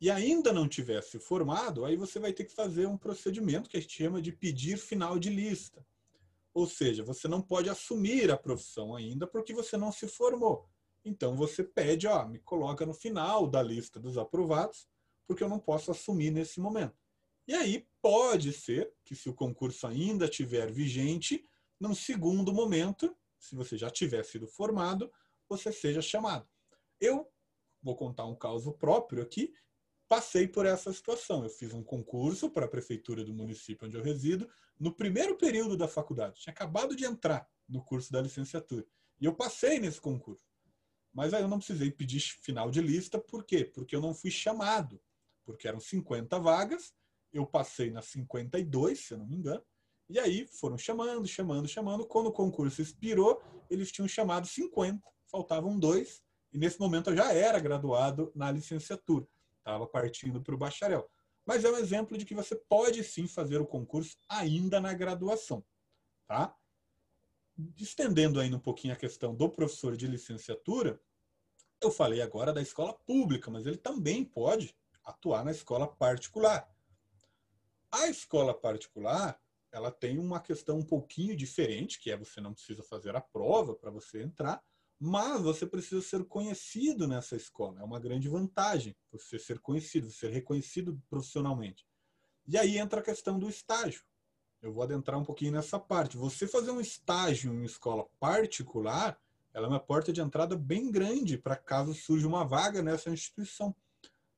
e 0.00 0.10
ainda 0.10 0.52
não 0.52 0.68
tivesse 0.68 1.18
formado, 1.18 1.84
aí 1.84 1.96
você 1.96 2.18
vai 2.18 2.32
ter 2.32 2.44
que 2.44 2.54
fazer 2.54 2.86
um 2.86 2.96
procedimento 2.96 3.68
que 3.68 3.76
a 3.76 3.80
gente 3.80 3.96
chama 3.96 4.22
de 4.22 4.32
pedir 4.32 4.78
final 4.78 5.18
de 5.18 5.28
lista. 5.28 5.84
Ou 6.54 6.66
seja, 6.66 7.04
você 7.04 7.28
não 7.28 7.42
pode 7.42 7.68
assumir 7.68 8.30
a 8.30 8.36
profissão 8.36 8.94
ainda 8.94 9.26
porque 9.26 9.52
você 9.52 9.76
não 9.76 9.92
se 9.92 10.08
formou. 10.08 10.68
Então 11.04 11.36
você 11.36 11.62
pede, 11.62 12.06
ó, 12.06 12.26
me 12.26 12.38
coloca 12.38 12.84
no 12.84 12.94
final 12.94 13.46
da 13.46 13.62
lista 13.62 14.00
dos 14.00 14.18
aprovados, 14.18 14.88
porque 15.26 15.44
eu 15.44 15.48
não 15.48 15.58
posso 15.58 15.90
assumir 15.90 16.30
nesse 16.30 16.60
momento. 16.60 16.97
E 17.48 17.54
aí 17.54 17.88
pode 18.00 18.52
ser 18.52 18.92
que 19.04 19.16
se 19.16 19.28
o 19.28 19.34
concurso 19.34 19.86
ainda 19.86 20.26
estiver 20.26 20.70
vigente, 20.70 21.44
num 21.80 21.94
segundo 21.94 22.52
momento, 22.52 23.16
se 23.38 23.56
você 23.56 23.76
já 23.76 23.90
tiver 23.90 24.22
sido 24.24 24.46
formado, 24.46 25.10
você 25.48 25.72
seja 25.72 26.00
chamado. 26.00 26.46
Eu 27.00 27.28
vou 27.82 27.96
contar 27.96 28.26
um 28.26 28.36
caso 28.36 28.72
próprio 28.72 29.22
aqui 29.22 29.52
passei 30.08 30.48
por 30.48 30.64
essa 30.64 30.92
situação. 30.92 31.44
Eu 31.44 31.50
fiz 31.50 31.72
um 31.74 31.82
concurso 31.82 32.50
para 32.50 32.64
a 32.64 32.68
prefeitura 32.68 33.22
do 33.22 33.34
município 33.34 33.86
onde 33.86 33.96
eu 33.96 34.02
resido 34.02 34.48
no 34.80 34.92
primeiro 34.92 35.36
período 35.36 35.76
da 35.76 35.86
faculdade. 35.86 36.40
Tinha 36.40 36.52
acabado 36.52 36.96
de 36.96 37.04
entrar 37.04 37.46
no 37.68 37.84
curso 37.84 38.10
da 38.10 38.20
licenciatura. 38.20 38.86
E 39.20 39.26
eu 39.26 39.34
passei 39.34 39.78
nesse 39.78 40.00
concurso. 40.00 40.48
Mas 41.12 41.34
aí 41.34 41.42
eu 41.42 41.48
não 41.48 41.58
precisei 41.58 41.90
pedir 41.90 42.20
final 42.20 42.70
de 42.70 42.80
lista, 42.80 43.18
por 43.18 43.44
quê? 43.44 43.64
Porque 43.64 43.94
eu 43.94 44.00
não 44.00 44.14
fui 44.14 44.30
chamado. 44.30 45.00
Porque 45.44 45.68
eram 45.68 45.80
50 45.80 46.38
vagas, 46.38 46.94
eu 47.32 47.46
passei 47.46 47.90
nas 47.90 48.06
52, 48.06 48.98
se 48.98 49.14
eu 49.14 49.18
não 49.18 49.26
me 49.26 49.36
engano, 49.36 49.62
e 50.08 50.18
aí 50.18 50.46
foram 50.46 50.78
chamando, 50.78 51.26
chamando, 51.26 51.68
chamando. 51.68 52.06
Quando 52.06 52.28
o 52.28 52.32
concurso 52.32 52.80
expirou, 52.80 53.42
eles 53.68 53.92
tinham 53.92 54.08
chamado 54.08 54.46
50, 54.46 55.02
faltavam 55.30 55.78
dois, 55.78 56.22
e 56.52 56.58
nesse 56.58 56.80
momento 56.80 57.10
eu 57.10 57.16
já 57.16 57.32
era 57.32 57.58
graduado 57.58 58.32
na 58.34 58.50
licenciatura 58.50 59.26
estava 59.68 59.86
partindo 59.86 60.40
para 60.42 60.54
o 60.54 60.58
bacharel. 60.58 61.08
Mas 61.46 61.64
é 61.64 61.70
um 61.70 61.76
exemplo 61.76 62.16
de 62.16 62.24
que 62.24 62.34
você 62.34 62.56
pode 62.56 63.04
sim 63.04 63.26
fazer 63.26 63.60
o 63.60 63.66
concurso 63.66 64.16
ainda 64.28 64.80
na 64.80 64.92
graduação. 64.92 65.64
Tá? 66.26 66.54
Estendendo 67.76 68.40
ainda 68.40 68.56
um 68.56 68.60
pouquinho 68.60 68.94
a 68.94 68.96
questão 68.96 69.34
do 69.34 69.48
professor 69.48 69.96
de 69.96 70.06
licenciatura, 70.06 71.00
eu 71.80 71.90
falei 71.90 72.20
agora 72.20 72.52
da 72.52 72.60
escola 72.60 72.92
pública, 72.92 73.50
mas 73.50 73.66
ele 73.66 73.76
também 73.76 74.24
pode 74.24 74.74
atuar 75.04 75.44
na 75.44 75.50
escola 75.50 75.86
particular. 75.86 76.68
A 77.90 78.08
escola 78.08 78.52
particular, 78.52 79.40
ela 79.72 79.90
tem 79.90 80.18
uma 80.18 80.40
questão 80.40 80.78
um 80.78 80.84
pouquinho 80.84 81.36
diferente, 81.36 81.98
que 81.98 82.10
é 82.10 82.16
você 82.16 82.40
não 82.40 82.52
precisa 82.52 82.82
fazer 82.82 83.16
a 83.16 83.20
prova 83.20 83.74
para 83.74 83.90
você 83.90 84.22
entrar, 84.22 84.62
mas 85.00 85.42
você 85.42 85.66
precisa 85.66 86.02
ser 86.02 86.24
conhecido 86.24 87.06
nessa 87.06 87.36
escola. 87.36 87.80
É 87.80 87.84
uma 87.84 88.00
grande 88.00 88.28
vantagem 88.28 88.96
você 89.10 89.38
ser 89.38 89.58
conhecido, 89.60 90.10
ser 90.10 90.30
reconhecido 90.30 91.00
profissionalmente. 91.08 91.86
E 92.46 92.58
aí 92.58 92.78
entra 92.78 93.00
a 93.00 93.04
questão 93.04 93.38
do 93.38 93.48
estágio. 93.48 94.02
Eu 94.60 94.72
vou 94.72 94.82
adentrar 94.82 95.18
um 95.18 95.24
pouquinho 95.24 95.52
nessa 95.52 95.78
parte. 95.78 96.16
Você 96.16 96.46
fazer 96.46 96.72
um 96.72 96.80
estágio 96.80 97.54
em 97.54 97.64
escola 97.64 98.06
particular, 98.18 99.18
ela 99.54 99.66
é 99.66 99.70
uma 99.70 99.80
porta 99.80 100.12
de 100.12 100.20
entrada 100.20 100.56
bem 100.56 100.90
grande 100.90 101.38
para 101.38 101.56
caso 101.56 101.94
surja 101.94 102.26
uma 102.26 102.44
vaga 102.44 102.82
nessa 102.82 103.08
instituição. 103.10 103.74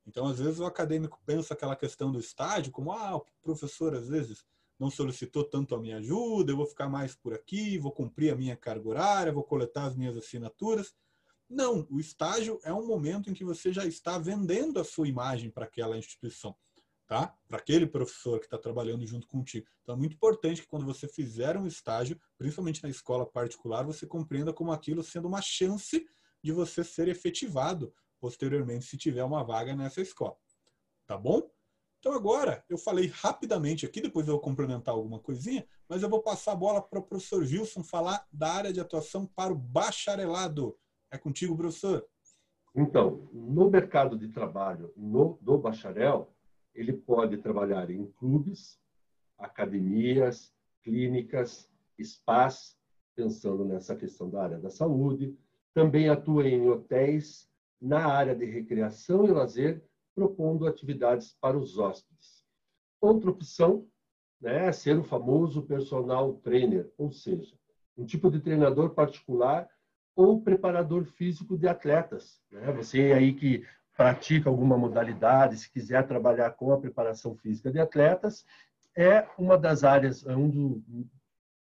Então, 0.07 0.27
às 0.27 0.39
vezes, 0.39 0.59
o 0.59 0.67
acadêmico 0.67 1.21
pensa 1.25 1.55
aquela 1.55 1.77
questão 1.77 2.11
do 2.11 2.19
estágio 2.19 2.73
como, 2.73 2.93
ah, 2.93 3.17
o 3.17 3.25
professor, 3.43 3.95
às 3.95 4.09
vezes, 4.09 4.45
não 4.81 4.91
solicitou 4.91 5.45
tanto 5.45 5.75
a 5.75 5.81
minha 5.81 5.99
ajuda, 5.99 6.51
eu 6.51 6.57
vou 6.57 6.67
ficar 6.67 6.89
mais 6.89 7.15
por 7.15 7.35
aqui, 7.35 7.79
vou 7.79 7.93
cumprir 7.93 8.33
a 8.33 8.37
minha 8.37 8.57
carga 8.57 8.89
horária, 8.89 9.33
vou 9.33 9.45
coletar 9.45 9.85
as 9.85 9.95
minhas 9.95 10.17
assinaturas. 10.17 10.95
Não, 11.49 11.87
o 11.91 12.01
estágio 12.01 12.59
é 12.65 12.73
um 12.73 12.87
momento 12.87 13.29
em 13.29 13.35
que 13.35 13.45
você 13.45 13.73
já 13.73 13.85
está 13.85 14.17
vendendo 14.19 14.81
a 14.81 14.85
sua 14.85 15.07
imagem 15.07 15.51
para 15.51 15.67
aquela 15.67 15.99
instituição, 15.99 16.57
tá? 17.07 17.37
Para 17.47 17.59
aquele 17.59 17.87
professor 17.87 18.39
que 18.39 18.47
está 18.47 18.57
trabalhando 18.57 19.07
junto 19.07 19.27
contigo. 19.27 19.67
Então 19.83 19.97
é 19.97 19.99
muito 19.99 20.15
importante 20.15 20.63
que 20.63 20.69
quando 20.69 20.87
você 20.87 21.07
fizer 21.07 21.59
um 21.59 21.67
estágio, 21.67 22.19
principalmente 22.39 22.83
na 22.83 22.89
escola 22.89 23.27
particular, 23.27 23.85
você 23.85 24.07
compreenda 24.07 24.53
como 24.53 24.73
aquilo 24.73 25.03
sendo 25.03 25.29
uma 25.29 25.43
chance 25.43 26.07
de 26.43 26.53
você 26.53 26.83
ser 26.83 27.09
efetivado 27.09 27.93
posteriormente 28.21 28.85
se 28.85 28.97
tiver 28.97 29.25
uma 29.25 29.43
vaga 29.43 29.75
nessa 29.75 30.01
escola. 30.01 30.37
Tá 31.07 31.17
bom? 31.17 31.51
Então 31.99 32.13
agora 32.13 32.65
eu 32.69 32.79
falei 32.79 33.09
rapidamente 33.09 33.85
aqui, 33.85 34.01
depois 34.01 34.27
eu 34.27 34.35
vou 34.35 34.41
complementar 34.41 34.95
alguma 34.95 35.19
coisinha, 35.19 35.67
mas 35.89 36.03
eu 36.03 36.09
vou 36.09 36.23
passar 36.23 36.53
a 36.53 36.57
bola 36.57 36.81
para 36.81 36.99
o 36.99 37.03
professor 37.03 37.41
Wilson 37.41 37.83
falar 37.83 38.27
da 38.33 38.53
área 38.53 38.73
de 38.73 38.81
atuação 38.81 39.27
para 39.27 39.53
o 39.53 39.57
bacharelado. 39.57 40.79
É 41.11 41.19
contigo, 41.19 41.57
professor. 41.57 42.07
Então, 42.75 43.29
no 43.33 43.69
mercado 43.69 44.17
de 44.17 44.29
trabalho 44.29 44.93
no, 44.97 45.39
do 45.43 45.59
bacharel, 45.59 46.33
ele 46.75 46.93
pode 46.93 47.37
trabalhar 47.39 47.91
em 47.91 48.07
clubes, 48.13 48.81
academias, 49.37 50.55
clínicas, 50.83 51.69
spas, 52.01 52.79
pensando 53.15 53.65
nessa 53.65 53.97
questão 53.97 54.31
da 54.31 54.43
área 54.43 54.59
da 54.59 54.71
saúde. 54.71 55.37
Também 55.75 56.09
atua 56.09 56.49
em 56.49 56.69
hotéis, 56.69 57.50
na 57.81 58.07
área 58.07 58.35
de 58.35 58.45
recreação 58.45 59.27
e 59.27 59.31
lazer 59.31 59.83
propondo 60.15 60.67
atividades 60.67 61.37
para 61.41 61.57
os 61.57 61.79
hóspedes. 61.79 62.45
Outra 63.01 63.31
opção 63.31 63.87
né, 64.41 64.69
é 64.69 64.73
ser 64.73 64.99
o 64.99 65.05
famoso 65.05 65.63
personal 65.63 66.35
trainer, 66.35 66.91
ou 66.99 67.11
seja, 67.11 67.55
um 67.97 68.05
tipo 68.05 68.31
de 68.31 68.41
treinador 68.41 68.91
particular 68.91 69.69
ou 70.15 70.43
preparador 70.43 71.05
físico 71.05 71.57
de 71.57 71.69
atletas. 71.69 72.43
Né? 72.51 72.73
Você 72.73 73.13
aí 73.13 73.33
que 73.33 73.65
pratica 73.97 74.49
alguma 74.49 74.77
modalidade, 74.77 75.57
se 75.57 75.71
quiser 75.71 76.07
trabalhar 76.07 76.51
com 76.53 76.73
a 76.73 76.81
preparação 76.81 77.35
física 77.37 77.71
de 77.71 77.79
atletas, 77.79 78.45
é 78.97 79.27
uma 79.39 79.57
das 79.57 79.85
áreas, 79.85 80.27
é 80.27 80.35
um 80.35 80.49
do, 80.49 80.83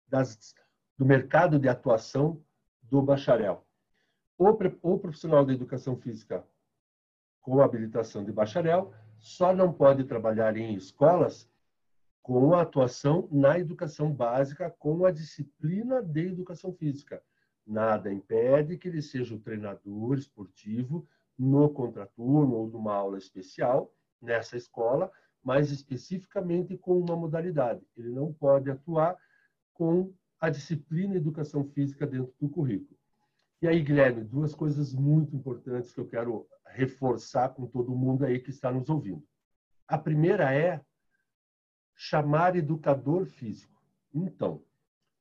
das, 0.07 0.53
do 0.97 1.05
mercado 1.05 1.59
de 1.59 1.67
atuação 1.67 2.41
do 2.81 3.01
bacharel. 3.01 3.66
O, 4.39 4.53
profissional 5.00 5.44
da 5.44 5.51
educação 5.51 5.98
física 5.98 6.46
com 7.41 7.60
habilitação 7.60 8.24
de 8.24 8.32
bacharel 8.32 8.94
só 9.17 9.51
não 9.51 9.74
pode 9.74 10.03
trabalhar 10.03 10.56
em 10.56 10.75
escolas 10.75 11.50
com 12.22 12.53
a 12.53 12.62
atuação 12.62 13.27
na 13.32 13.58
educação 13.58 14.13
básica 14.13 14.70
com 14.77 15.06
a 15.06 15.12
disciplina 15.12 16.03
de 16.03 16.27
educação 16.27 16.72
física. 16.72 17.20
Nada 17.65 18.13
impede 18.13 18.77
que 18.77 18.88
ele 18.88 19.01
seja 19.01 19.34
o 19.34 19.39
treinador 19.39 20.20
esportivo 20.20 21.08
no 21.36 21.67
contraturno 21.70 22.58
ou 22.58 22.67
numa 22.70 22.94
aula 22.94 23.17
especial 23.17 23.91
nessa 24.22 24.56
escola, 24.56 25.12
mas 25.44 25.72
especificamente 25.72 26.77
com 26.77 27.00
uma 27.00 27.15
modalidade. 27.15 27.82
Ele 27.96 28.10
não 28.10 28.32
pode 28.32 28.70
atuar 28.70 29.17
com 29.74 30.13
a 30.39 30.50
disciplina 30.50 31.15
educação 31.15 31.67
física 31.70 32.06
dentro 32.06 32.34
do 32.39 32.48
currículo. 32.50 32.98
E 33.60 33.68
aí, 33.68 33.82
Guilherme, 33.82 34.24
duas 34.24 34.54
coisas 34.54 34.94
muito 34.94 35.36
importantes 35.36 35.92
que 35.92 36.00
eu 36.00 36.08
quero 36.08 36.48
reforçar 36.68 37.50
com 37.50 37.66
todo 37.66 37.96
mundo 37.96 38.24
aí 38.24 38.40
que 38.40 38.52
está 38.52 38.72
nos 38.72 38.88
ouvindo. 38.88 39.24
A 39.88 39.98
primeira 39.98 40.54
é 40.54 40.80
chamar 41.96 42.56
educador 42.56 43.26
físico. 43.26 43.82
Então, 44.14 44.64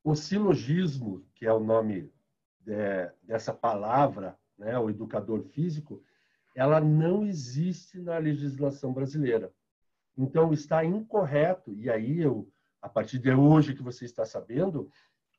o 0.05 0.15
silogismo, 0.15 1.27
que 1.35 1.47
é 1.47 1.53
o 1.53 1.61
nome 1.61 2.13
de, 2.61 3.11
dessa 3.23 3.55
palavra, 3.55 4.39
né, 4.59 4.79
o 4.79 4.91
educador 4.91 5.43
físico, 5.43 6.03
ela 6.55 6.79
não 6.79 7.25
existe 7.25 7.99
na 7.99 8.19
legislação 8.19 8.93
brasileira. 8.93 9.51
Então, 10.15 10.53
está 10.53 10.85
incorreto, 10.85 11.73
e 11.75 11.89
aí 11.89 12.21
eu, 12.21 12.51
a 12.83 12.89
partir 12.89 13.19
de 13.19 13.33
hoje 13.33 13.75
que 13.75 13.83
você 13.83 14.05
está 14.05 14.27
sabendo, 14.27 14.91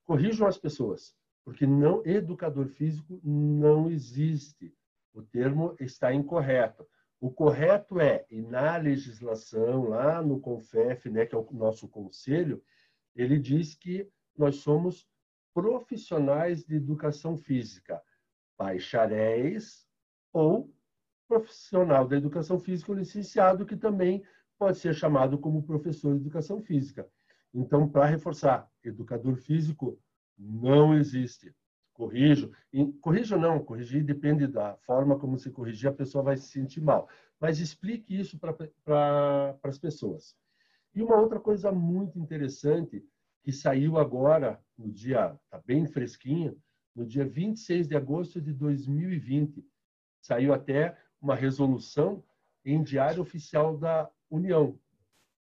corrijam 0.04 0.48
as 0.48 0.58
pessoas, 0.58 1.16
porque 1.48 1.66
não 1.66 2.06
educador 2.06 2.68
físico 2.68 3.22
não 3.24 3.90
existe. 3.90 4.76
O 5.14 5.22
termo 5.22 5.78
está 5.80 6.14
incorreto. 6.14 6.86
O 7.22 7.32
correto 7.32 8.02
é, 8.02 8.26
e 8.30 8.42
na 8.42 8.76
legislação, 8.76 9.88
lá 9.88 10.22
no 10.22 10.42
CONFEF, 10.42 11.10
né, 11.10 11.26
que 11.26 11.34
é 11.34 11.38
o 11.38 11.48
nosso 11.54 11.88
conselho, 11.88 12.62
ele 13.16 13.40
diz 13.40 13.74
que 13.74 14.12
nós 14.38 14.58
somos 14.58 15.08
profissionais 15.54 16.66
de 16.66 16.76
educação 16.76 17.38
física, 17.38 18.04
bacharéis 18.58 19.88
ou 20.34 20.70
profissional 21.30 22.06
da 22.06 22.18
educação 22.18 22.60
física 22.60 22.92
licenciado, 22.92 23.66
que 23.66 23.78
também 23.78 24.22
pode 24.60 24.80
ser 24.80 24.94
chamado 24.94 25.38
como 25.38 25.64
professor 25.64 26.14
de 26.14 26.20
educação 26.20 26.60
física. 26.60 27.10
Então, 27.54 27.88
para 27.88 28.06
reforçar, 28.06 28.70
educador 28.84 29.38
físico 29.38 29.98
não 30.38 30.94
existe 30.94 31.54
corrijo. 31.98 32.52
Corrijo 33.02 33.38
não, 33.38 33.60
corrigir 33.60 34.04
depende 34.04 34.46
da 34.46 34.76
forma 34.78 35.18
como 35.18 35.38
se 35.38 35.50
corrigir, 35.50 35.90
a 35.90 35.94
pessoa 35.94 36.24
vai 36.24 36.38
se 36.38 36.48
sentir 36.48 36.80
mal. 36.80 37.10
Mas 37.40 37.60
explique 37.60 38.18
isso 38.18 38.38
para 38.38 38.54
pra, 38.54 39.58
as 39.64 39.80
pessoas. 39.80 40.36
E 40.94 41.02
uma 41.02 41.20
outra 41.20 41.40
coisa 41.40 41.72
muito 41.72 42.20
interessante 42.20 43.04
que 43.44 43.52
saiu 43.52 43.98
agora, 43.98 44.62
no 44.78 44.92
dia, 44.92 45.38
está 45.46 45.58
bem 45.60 45.88
fresquinho, 45.88 46.56
no 46.96 47.06
dia 47.06 47.26
26 47.26 47.88
de 47.88 47.96
agosto 47.96 48.42
de 48.42 48.54
2020, 48.54 49.66
saiu 50.22 50.54
até 50.54 50.98
uma 51.22 51.36
resolução 51.36 52.24
em 52.66 52.84
diário 52.84 53.22
oficial 53.22 53.78
da 53.78 54.10
União, 54.30 54.78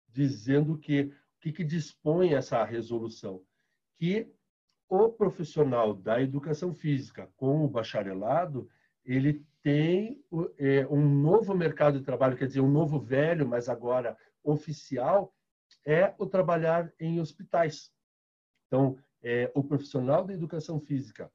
dizendo 0.09 0.79
que 0.79 1.03
o 1.03 1.41
que, 1.41 1.53
que 1.53 1.65
dispõe 1.65 2.35
essa 2.35 2.63
resolução? 2.65 3.43
Que 3.99 4.33
o 4.89 5.11
profissional 5.11 5.95
da 5.95 6.21
educação 6.21 6.75
física 6.75 7.29
com 7.37 7.65
o 7.65 7.69
bacharelado, 7.69 8.69
ele 9.05 9.45
tem 9.63 10.23
é, 10.57 10.87
um 10.87 11.07
novo 11.07 11.55
mercado 11.55 11.99
de 11.99 12.05
trabalho, 12.05 12.37
quer 12.37 12.47
dizer, 12.47 12.61
um 12.61 12.71
novo 12.71 12.99
velho, 12.99 13.47
mas 13.47 13.69
agora 13.69 14.17
oficial, 14.43 15.35
é 15.85 16.15
o 16.19 16.27
trabalhar 16.27 16.93
em 16.99 17.21
hospitais. 17.21 17.93
Então, 18.67 18.99
é, 19.23 19.51
o 19.55 19.63
profissional 19.63 20.25
da 20.25 20.33
educação 20.33 20.81
física 20.81 21.31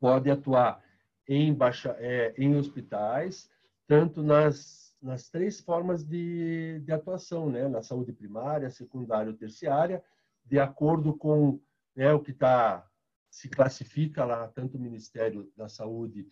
pode 0.00 0.30
atuar 0.30 0.82
em, 1.26 1.54
baixa, 1.54 1.96
é, 1.98 2.34
em 2.36 2.56
hospitais, 2.56 3.50
tanto 3.86 4.22
nas, 4.22 4.94
nas 5.00 5.30
três 5.30 5.60
formas 5.60 6.04
de, 6.04 6.80
de 6.80 6.92
atuação, 6.92 7.48
né? 7.48 7.68
na 7.68 7.82
saúde 7.82 8.12
primária, 8.12 8.70
secundária 8.70 9.30
ou 9.30 9.36
terciária, 9.36 10.02
de 10.44 10.58
acordo 10.58 11.16
com 11.16 11.60
né, 11.94 12.12
o 12.12 12.20
que 12.20 12.32
está 12.32 12.88
se 13.30 13.48
classifica 13.48 14.24
lá 14.24 14.46
tanto 14.48 14.76
o 14.76 14.80
Ministério 14.80 15.52
da 15.56 15.68
Saúde 15.68 16.28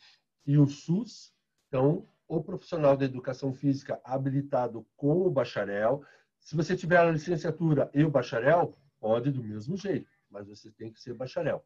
e 0.47 0.57
o 0.57 0.67
SUS. 0.67 1.35
Então, 1.69 2.09
o 2.29 2.43
profissional 2.43 2.97
da 2.97 3.05
educação 3.05 3.53
física 3.53 4.01
habilitado 4.05 4.87
com 4.97 5.27
o 5.27 5.31
bacharel, 5.31 6.05
se 6.39 6.55
você 6.55 6.77
tiver 6.77 6.99
a 6.99 7.11
licenciatura 7.11 7.91
e 7.93 8.05
o 8.05 8.11
bacharel, 8.11 8.73
pode 9.01 9.31
do 9.31 9.43
mesmo 9.43 9.77
jeito, 9.77 10.09
mas 10.31 10.47
você 10.47 10.71
tem 10.71 10.93
que 10.93 11.01
ser 11.01 11.15
bacharel. 11.15 11.65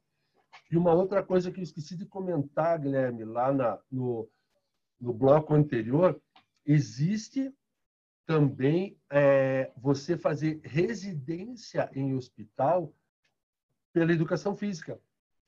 E 0.70 0.76
uma 0.76 0.92
outra 0.92 1.22
coisa 1.22 1.52
que 1.52 1.60
eu 1.60 1.64
esqueci 1.64 1.96
de 1.96 2.06
comentar, 2.06 2.78
Guilherme, 2.78 3.24
lá 3.24 3.52
na, 3.52 3.78
no, 3.90 4.28
no 4.98 5.12
bloco 5.12 5.54
anterior, 5.54 6.20
existe 6.64 7.54
também 8.26 8.98
é, 9.10 9.70
você 9.76 10.16
fazer 10.16 10.60
residência 10.64 11.88
em 11.94 12.14
hospital 12.14 12.92
pela 13.96 14.12
educação 14.12 14.54
física. 14.54 15.00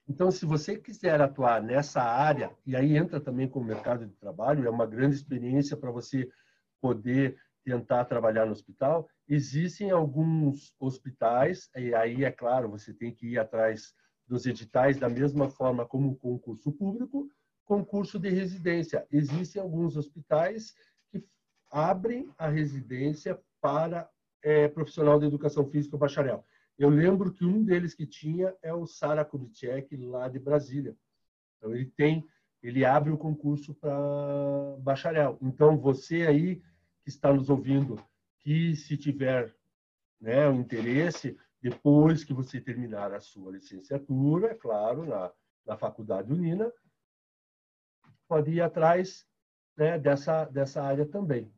Então, 0.09 0.31
se 0.31 0.47
você 0.47 0.79
quiser 0.79 1.21
atuar 1.21 1.63
nessa 1.63 2.01
área, 2.01 2.51
e 2.65 2.75
aí 2.75 2.97
entra 2.97 3.21
também 3.21 3.47
com 3.47 3.61
o 3.61 3.65
mercado 3.65 4.07
de 4.07 4.15
trabalho, 4.15 4.67
é 4.67 4.71
uma 4.71 4.87
grande 4.87 5.17
experiência 5.17 5.77
para 5.77 5.91
você 5.91 6.27
poder 6.81 7.37
tentar 7.63 8.07
trabalhar 8.07 8.47
no 8.47 8.53
hospital. 8.53 9.07
Existem 9.29 9.91
alguns 9.91 10.75
hospitais, 10.81 11.69
e 11.77 11.95
aí, 11.95 12.25
é 12.25 12.31
claro, 12.33 12.71
você 12.71 12.95
tem 12.95 13.15
que 13.15 13.33
ir 13.33 13.39
atrás 13.39 13.93
dos 14.27 14.47
editais 14.47 14.99
da 14.99 15.11
mesma 15.11 15.51
forma 15.51 15.85
como 15.85 16.13
o 16.13 16.17
concurso 16.17 16.73
público, 16.73 17.29
concurso 17.67 18.19
de 18.19 18.31
residência. 18.31 19.07
Existem 19.13 19.61
alguns 19.61 19.95
hospitais 19.95 20.75
que 21.11 21.23
abrem 21.71 22.33
a 22.39 22.49
residência 22.49 23.39
para 23.61 24.09
é, 24.43 24.69
profissional 24.69 25.21
de 25.21 25.27
educação 25.27 25.69
física 25.69 25.99
bacharel. 25.99 26.47
Eu 26.79 26.91
lembro 26.91 27.33
que 27.33 27.45
um 27.45 27.65
deles 27.65 27.93
que 27.93 28.07
tinha 28.07 28.55
é 28.63 28.73
o 28.73 28.87
Sara 28.87 29.25
Kubitschek, 29.25 29.97
lá 29.97 30.29
de 30.29 30.39
Brasília. 30.39 30.97
Então, 31.57 31.75
ele 31.75 31.87
tem, 31.87 32.25
ele 32.63 32.85
abre 32.85 33.11
o 33.11 33.19
concurso 33.19 33.75
para 33.75 33.97
bacharel. 34.79 35.37
Então, 35.43 35.77
você 35.77 36.27
aí 36.27 36.63
que 37.03 37.09
está 37.09 37.33
nos 37.33 37.51
ouvindo, 37.51 38.01
que 38.39 38.77
se 38.77 38.97
tiver 38.97 39.53
né, 40.21 40.49
o 40.49 40.55
interesse, 40.55 41.37
depois 41.61 42.23
que 42.23 42.33
você 42.33 42.61
terminar 42.61 43.13
a 43.13 43.21
sua 43.21 43.51
licenciatura, 43.51 44.53
é 44.53 44.55
claro, 44.55 45.05
na, 45.05 45.33
na 45.67 45.77
Faculdade 45.77 46.33
Unina, 46.33 46.73
pode 48.29 48.53
ir 48.53 48.61
atrás 48.61 49.27
né, 49.77 49.99
dessa, 49.99 50.45
dessa 50.45 50.81
área 50.81 51.07
também. 51.07 51.53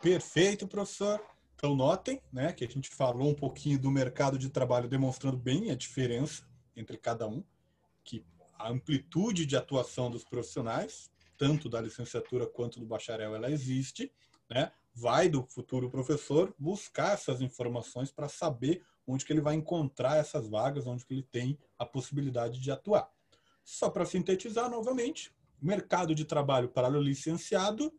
Perfeito, 0.00 0.68
professor. 0.68 1.20
Então, 1.64 1.74
notem 1.74 2.20
né, 2.30 2.52
que 2.52 2.62
a 2.62 2.68
gente 2.68 2.90
falou 2.90 3.30
um 3.30 3.34
pouquinho 3.34 3.78
do 3.78 3.90
mercado 3.90 4.36
de 4.36 4.50
trabalho, 4.50 4.86
demonstrando 4.86 5.38
bem 5.38 5.70
a 5.70 5.74
diferença 5.74 6.46
entre 6.76 6.98
cada 6.98 7.26
um, 7.26 7.42
que 8.04 8.22
a 8.58 8.68
amplitude 8.68 9.46
de 9.46 9.56
atuação 9.56 10.10
dos 10.10 10.24
profissionais, 10.24 11.10
tanto 11.38 11.66
da 11.66 11.80
licenciatura 11.80 12.46
quanto 12.46 12.78
do 12.78 12.84
bacharel, 12.84 13.34
ela 13.34 13.50
existe. 13.50 14.12
Né? 14.50 14.70
Vai 14.94 15.30
do 15.30 15.42
futuro 15.42 15.88
professor 15.88 16.54
buscar 16.58 17.14
essas 17.14 17.40
informações 17.40 18.12
para 18.12 18.28
saber 18.28 18.82
onde 19.06 19.24
que 19.24 19.32
ele 19.32 19.40
vai 19.40 19.54
encontrar 19.54 20.18
essas 20.18 20.46
vagas, 20.46 20.86
onde 20.86 21.06
que 21.06 21.14
ele 21.14 21.22
tem 21.22 21.58
a 21.78 21.86
possibilidade 21.86 22.60
de 22.60 22.70
atuar. 22.70 23.10
Só 23.64 23.88
para 23.88 24.04
sintetizar 24.04 24.68
novamente, 24.68 25.34
mercado 25.62 26.14
de 26.14 26.26
trabalho 26.26 26.68
para 26.68 26.90
o 26.90 27.00
licenciado, 27.00 27.90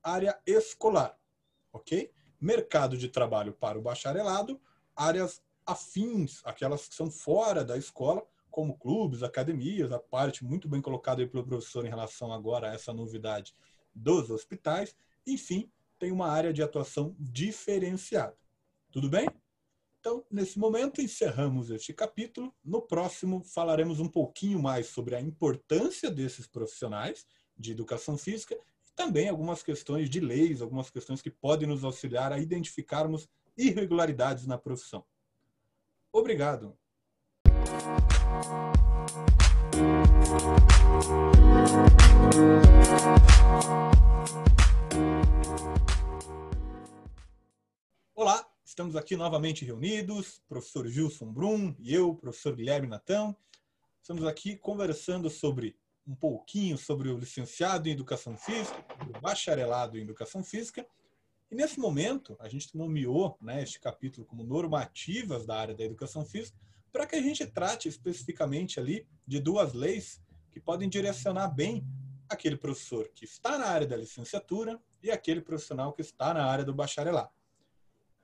área 0.00 0.40
escolar, 0.46 1.18
ok? 1.72 2.12
Mercado 2.40 2.96
de 2.96 3.08
trabalho 3.08 3.52
para 3.52 3.78
o 3.78 3.82
bacharelado, 3.82 4.60
áreas 4.96 5.42
afins, 5.66 6.40
aquelas 6.44 6.88
que 6.88 6.94
são 6.94 7.10
fora 7.10 7.64
da 7.64 7.76
escola, 7.76 8.26
como 8.50 8.76
clubes, 8.76 9.22
academias, 9.22 9.92
a 9.92 9.98
parte 9.98 10.44
muito 10.44 10.68
bem 10.68 10.80
colocada 10.80 11.24
pelo 11.26 11.44
professor 11.44 11.84
em 11.84 11.88
relação 11.88 12.32
agora 12.32 12.70
a 12.70 12.74
essa 12.74 12.92
novidade 12.92 13.54
dos 13.94 14.30
hospitais. 14.30 14.94
Enfim, 15.26 15.70
tem 15.98 16.10
uma 16.10 16.28
área 16.28 16.52
de 16.52 16.62
atuação 16.62 17.14
diferenciada. 17.18 18.36
Tudo 18.90 19.08
bem? 19.08 19.28
Então, 20.00 20.24
nesse 20.30 20.58
momento, 20.58 21.00
encerramos 21.02 21.70
este 21.70 21.92
capítulo. 21.92 22.52
No 22.64 22.80
próximo, 22.80 23.44
falaremos 23.44 24.00
um 24.00 24.08
pouquinho 24.08 24.60
mais 24.60 24.86
sobre 24.86 25.14
a 25.14 25.20
importância 25.20 26.10
desses 26.10 26.46
profissionais 26.46 27.26
de 27.56 27.72
educação 27.72 28.16
física 28.16 28.58
também 28.94 29.28
algumas 29.28 29.62
questões 29.62 30.08
de 30.08 30.20
leis, 30.20 30.60
algumas 30.60 30.90
questões 30.90 31.22
que 31.22 31.30
podem 31.30 31.68
nos 31.68 31.84
auxiliar 31.84 32.32
a 32.32 32.38
identificarmos 32.38 33.28
irregularidades 33.56 34.46
na 34.46 34.58
profissão. 34.58 35.04
Obrigado. 36.12 36.76
Olá, 48.14 48.46
estamos 48.64 48.96
aqui 48.96 49.16
novamente 49.16 49.64
reunidos, 49.64 50.42
professor 50.48 50.86
Gilson 50.88 51.32
Brum 51.32 51.74
e 51.78 51.94
eu, 51.94 52.14
professor 52.14 52.54
Guilherme 52.54 52.88
Natão. 52.88 53.36
Estamos 54.02 54.26
aqui 54.26 54.56
conversando 54.56 55.30
sobre 55.30 55.76
um 56.06 56.14
pouquinho 56.14 56.76
sobre 56.76 57.08
o 57.08 57.18
licenciado 57.18 57.88
em 57.88 57.92
Educação 57.92 58.36
Física, 58.36 58.84
o 59.08 59.20
bacharelado 59.20 59.98
em 59.98 60.02
Educação 60.02 60.42
Física. 60.42 60.86
E 61.50 61.54
nesse 61.54 61.78
momento, 61.78 62.36
a 62.40 62.48
gente 62.48 62.76
nomeou 62.76 63.36
né, 63.40 63.62
este 63.62 63.80
capítulo 63.80 64.26
como 64.26 64.42
normativas 64.44 65.46
da 65.46 65.56
área 65.56 65.74
da 65.74 65.84
Educação 65.84 66.24
Física, 66.24 66.58
para 66.92 67.06
que 67.06 67.16
a 67.16 67.22
gente 67.22 67.46
trate 67.46 67.88
especificamente 67.88 68.80
ali 68.80 69.06
de 69.26 69.40
duas 69.40 69.72
leis 69.72 70.20
que 70.50 70.60
podem 70.60 70.88
direcionar 70.88 71.48
bem 71.48 71.84
aquele 72.28 72.56
professor 72.56 73.08
que 73.14 73.24
está 73.24 73.58
na 73.58 73.66
área 73.66 73.86
da 73.86 73.96
licenciatura 73.96 74.80
e 75.02 75.10
aquele 75.10 75.40
profissional 75.40 75.92
que 75.92 76.02
está 76.02 76.32
na 76.32 76.44
área 76.44 76.64
do 76.64 76.74
bacharelado. 76.74 77.30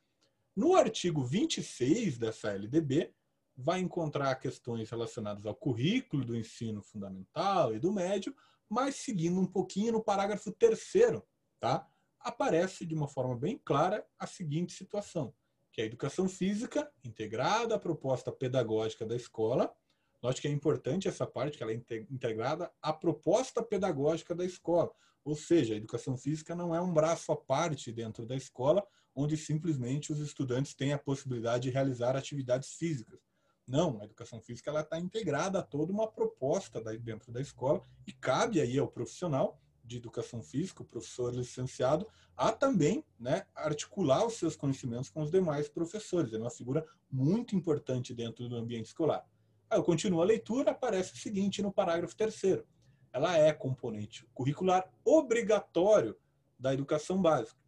No 0.56 0.76
artigo 0.76 1.24
26 1.24 2.18
dessa 2.18 2.52
LDB, 2.52 3.14
vai 3.56 3.80
encontrar 3.80 4.34
questões 4.36 4.90
relacionadas 4.90 5.46
ao 5.46 5.54
currículo 5.54 6.26
do 6.26 6.36
ensino 6.36 6.82
fundamental 6.82 7.76
e 7.76 7.80
do 7.80 7.94
médio, 7.94 8.36
mas 8.68 8.96
seguindo 8.96 9.40
um 9.40 9.46
pouquinho 9.46 9.92
no 9.92 10.04
parágrafo 10.04 10.52
terceiro, 10.52 11.24
tá? 11.60 11.88
aparece 12.20 12.84
de 12.84 12.96
uma 12.96 13.08
forma 13.08 13.38
bem 13.38 13.62
clara 13.64 14.04
a 14.18 14.26
seguinte 14.26 14.74
situação 14.74 15.36
que 15.80 15.84
é 15.84 15.86
a 15.86 15.88
educação 15.88 16.28
física 16.28 16.92
integrada 17.06 17.76
à 17.76 17.80
proposta 17.80 18.34
pedagógica 18.34 19.06
da 19.06 19.16
escola. 19.16 19.74
Note 20.22 20.42
que 20.42 20.48
é 20.50 20.52
importante 20.52 21.08
essa 21.08 21.26
parte, 21.26 21.58
que 21.58 21.64
ela 21.64 21.72
é 21.72 21.82
integrada 22.10 22.70
à 22.82 22.92
proposta 22.92 23.64
pedagógica 23.64 24.36
da 24.36 24.44
escola. 24.44 24.92
Ou 25.24 25.38
seja, 25.38 25.74
a 25.74 25.78
educação 25.78 26.18
física 26.18 26.54
não 26.54 26.76
é 26.76 26.82
um 26.82 26.94
braço 26.94 27.32
à 27.32 27.38
parte 27.38 27.94
dentro 27.94 28.26
da 28.26 28.36
escola, 28.36 28.86
onde 29.16 29.38
simplesmente 29.38 30.12
os 30.12 30.20
estudantes 30.20 30.74
têm 30.74 30.92
a 30.92 31.00
possibilidade 31.00 31.64
de 31.64 31.70
realizar 31.70 32.14
atividades 32.14 32.74
físicas. 32.74 33.22
Não, 33.66 34.02
a 34.02 34.04
educação 34.04 34.42
física 34.42 34.78
está 34.78 35.00
integrada 35.00 35.60
a 35.60 35.64
toda 35.64 35.94
uma 35.94 36.12
proposta 36.12 36.82
dentro 36.98 37.32
da 37.32 37.40
escola 37.40 37.82
e 38.06 38.12
cabe 38.12 38.60
aí 38.60 38.78
ao 38.78 38.90
profissional 38.90 39.62
de 39.90 39.98
educação 39.98 40.42
física, 40.42 40.84
o 40.84 40.86
professor 40.86 41.34
licenciado, 41.34 42.08
a 42.38 42.52
também 42.52 43.04
né, 43.20 43.46
articular 43.56 44.26
os 44.26 44.36
seus 44.36 44.56
conhecimentos 44.56 45.10
com 45.10 45.22
os 45.22 45.32
demais 45.32 45.68
professores. 45.68 46.32
É 46.32 46.38
uma 46.38 46.52
figura 46.52 46.86
muito 47.12 47.56
importante 47.56 48.14
dentro 48.14 48.48
do 48.48 48.56
ambiente 48.56 48.86
escolar. 48.86 49.26
Aí 49.70 49.78
eu 49.78 49.84
continuo 49.84 50.22
a 50.22 50.26
leitura, 50.26 50.72
aparece 50.72 51.14
o 51.14 51.18
seguinte 51.18 51.62
no 51.62 51.74
parágrafo 51.74 52.16
terceiro. 52.16 52.66
Ela 53.12 53.36
é 53.38 53.52
componente 53.52 54.26
curricular 54.34 54.88
obrigatório 55.04 56.16
da 56.58 56.74
educação 56.74 57.20
básica. 57.22 57.60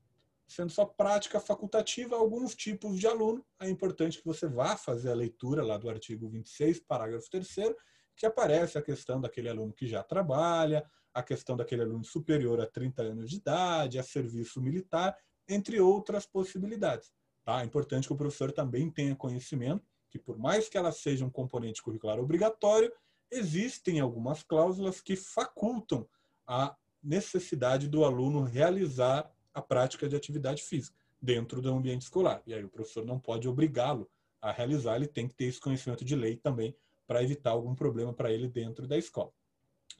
Sendo 0.47 0.69
só 0.69 0.85
prática 0.85 1.39
facultativa, 1.39 2.15
alguns 2.15 2.53
tipos 2.55 2.99
de 2.99 3.07
aluno, 3.07 3.43
é 3.59 3.69
importante 3.69 4.19
que 4.19 4.25
você 4.25 4.47
vá 4.47 4.77
fazer 4.77 5.09
a 5.09 5.15
leitura 5.15 5.63
lá 5.63 5.77
do 5.77 5.89
artigo 5.89 6.29
26, 6.29 6.81
parágrafo 6.81 7.29
terceiro, 7.29 7.75
que 8.15 8.25
aparece 8.25 8.77
a 8.77 8.81
questão 8.81 9.19
daquele 9.19 9.49
aluno 9.49 9.73
que 9.73 9.87
já 9.87 10.03
trabalha, 10.03 10.85
a 11.13 11.21
questão 11.21 11.57
daquele 11.57 11.81
aluno 11.81 12.03
superior 12.03 12.59
a 12.61 12.65
30 12.65 13.01
anos 13.01 13.29
de 13.29 13.37
idade, 13.37 13.99
a 13.99 14.03
serviço 14.03 14.61
militar, 14.61 15.15
entre 15.47 15.79
outras 15.79 16.25
possibilidades. 16.25 17.11
Tá? 17.43 17.61
É 17.61 17.65
importante 17.65 18.07
que 18.07 18.13
o 18.13 18.17
professor 18.17 18.51
também 18.51 18.89
tenha 18.89 19.15
conhecimento 19.15 19.85
que, 20.09 20.19
por 20.19 20.37
mais 20.37 20.67
que 20.67 20.77
ela 20.77 20.91
seja 20.91 21.25
um 21.25 21.29
componente 21.29 21.81
curricular 21.81 22.19
obrigatório, 22.19 22.91
existem 23.31 23.99
algumas 23.99 24.43
cláusulas 24.43 24.99
que 24.99 25.15
facultam 25.15 26.07
a 26.45 26.75
necessidade 27.01 27.87
do 27.87 28.03
aluno 28.03 28.43
realizar 28.43 29.31
a 29.53 29.61
prática 29.61 30.07
de 30.07 30.15
atividade 30.15 30.61
física 30.61 30.97
dentro 31.21 31.61
do 31.61 31.73
ambiente 31.73 32.03
escolar. 32.03 32.41
E 32.45 32.53
aí 32.53 32.63
o 32.63 32.69
professor 32.69 33.05
não 33.05 33.19
pode 33.19 33.47
obrigá-lo 33.47 34.09
a 34.41 34.51
realizar, 34.51 34.95
ele 34.95 35.07
tem 35.07 35.27
que 35.27 35.35
ter 35.35 35.45
esse 35.45 35.59
conhecimento 35.59 36.03
de 36.03 36.15
lei 36.15 36.35
também 36.35 36.75
para 37.07 37.23
evitar 37.23 37.51
algum 37.51 37.75
problema 37.75 38.13
para 38.13 38.31
ele 38.31 38.47
dentro 38.47 38.87
da 38.87 38.97
escola. 38.97 39.31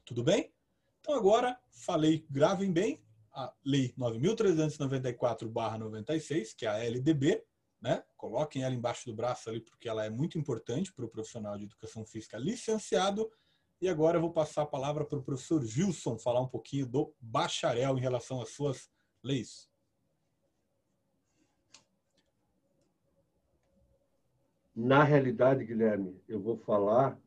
Tudo 0.05 0.23
bem? 0.23 0.51
Então 1.01 1.13
agora 1.15 1.59
falei, 1.71 2.25
gravem 2.29 2.71
bem 2.71 3.03
a 3.33 3.51
lei 3.65 3.93
9394/96, 3.97 6.53
que 6.55 6.65
é 6.65 6.69
a 6.69 6.81
LDB, 6.83 7.43
né? 7.81 8.03
Coloquem 8.15 8.63
ela 8.63 8.75
embaixo 8.75 9.07
do 9.07 9.15
braço 9.15 9.49
ali 9.49 9.59
porque 9.61 9.89
ela 9.89 10.05
é 10.05 10.09
muito 10.09 10.37
importante 10.37 10.93
para 10.93 11.05
o 11.05 11.09
profissional 11.09 11.57
de 11.57 11.65
educação 11.65 12.05
física 12.05 12.37
licenciado. 12.37 13.29
E 13.81 13.89
agora 13.89 14.17
eu 14.17 14.21
vou 14.21 14.31
passar 14.31 14.61
a 14.61 14.67
palavra 14.67 15.03
para 15.03 15.17
o 15.17 15.23
professor 15.23 15.65
Gilson 15.65 16.19
falar 16.19 16.41
um 16.41 16.47
pouquinho 16.47 16.85
do 16.85 17.11
bacharel 17.19 17.97
em 17.97 18.01
relação 18.01 18.39
às 18.39 18.49
suas 18.49 18.91
leis. 19.23 19.67
Na 24.75 25.03
realidade, 25.03 25.65
Guilherme, 25.65 26.21
eu 26.27 26.39
vou 26.39 26.57
falar 26.57 27.19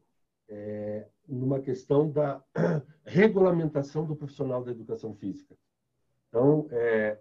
é, 0.48 1.08
numa 1.26 1.60
questão 1.60 2.10
da 2.10 2.42
regulamentação 3.04 4.04
do 4.04 4.16
profissional 4.16 4.62
da 4.62 4.70
educação 4.70 5.14
física. 5.14 5.56
Então, 6.28 6.66
é, 6.70 7.18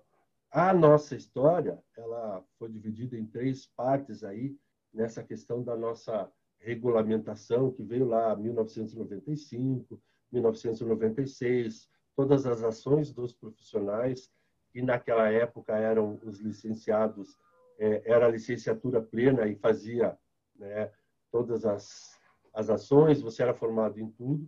a 0.51 0.73
nossa 0.73 1.15
história, 1.15 1.81
ela 1.97 2.43
foi 2.57 2.69
dividida 2.69 3.17
em 3.17 3.25
três 3.25 3.65
partes 3.65 4.23
aí, 4.23 4.55
nessa 4.93 5.23
questão 5.23 5.63
da 5.63 5.75
nossa 5.75 6.31
regulamentação, 6.59 7.71
que 7.71 7.83
veio 7.83 8.07
lá 8.07 8.33
em 8.33 8.43
1995, 8.43 10.01
1996, 10.31 11.89
todas 12.15 12.45
as 12.45 12.63
ações 12.63 13.11
dos 13.13 13.33
profissionais, 13.33 14.31
que 14.71 14.81
naquela 14.81 15.29
época 15.29 15.75
eram 15.75 16.19
os 16.23 16.39
licenciados, 16.39 17.37
é, 17.77 18.01
era 18.05 18.27
a 18.27 18.31
licenciatura 18.31 19.01
plena 19.01 19.47
e 19.47 19.55
fazia 19.55 20.17
né, 20.55 20.91
todas 21.31 21.65
as 21.65 22.12
as 22.53 22.69
ações, 22.69 23.21
você 23.21 23.41
era 23.41 23.53
formado 23.53 23.99
em 23.99 24.09
tudo, 24.11 24.47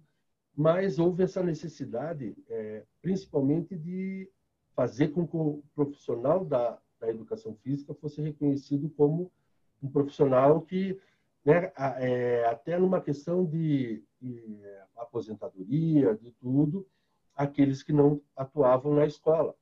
mas 0.55 0.99
houve 0.99 1.23
essa 1.23 1.41
necessidade, 1.41 2.35
é, 2.47 2.83
principalmente, 3.01 3.75
de 3.75 4.29
fazer 4.73 5.09
com 5.09 5.27
que 5.27 5.35
o 5.35 5.63
profissional 5.73 6.45
da, 6.45 6.79
da 6.99 7.09
educação 7.09 7.55
física 7.55 7.93
fosse 7.93 8.21
reconhecido 8.21 8.89
como 8.89 9.31
um 9.81 9.89
profissional 9.89 10.61
que, 10.61 10.99
né, 11.43 11.71
é, 11.75 12.45
até 12.45 12.77
numa 12.77 13.01
questão 13.01 13.45
de, 13.45 14.03
de 14.21 14.61
aposentadoria, 14.95 16.15
de 16.15 16.31
tudo, 16.31 16.87
aqueles 17.35 17.83
que 17.83 17.91
não 17.91 18.21
atuavam 18.35 18.93
na 18.93 19.05
escola. 19.05 19.55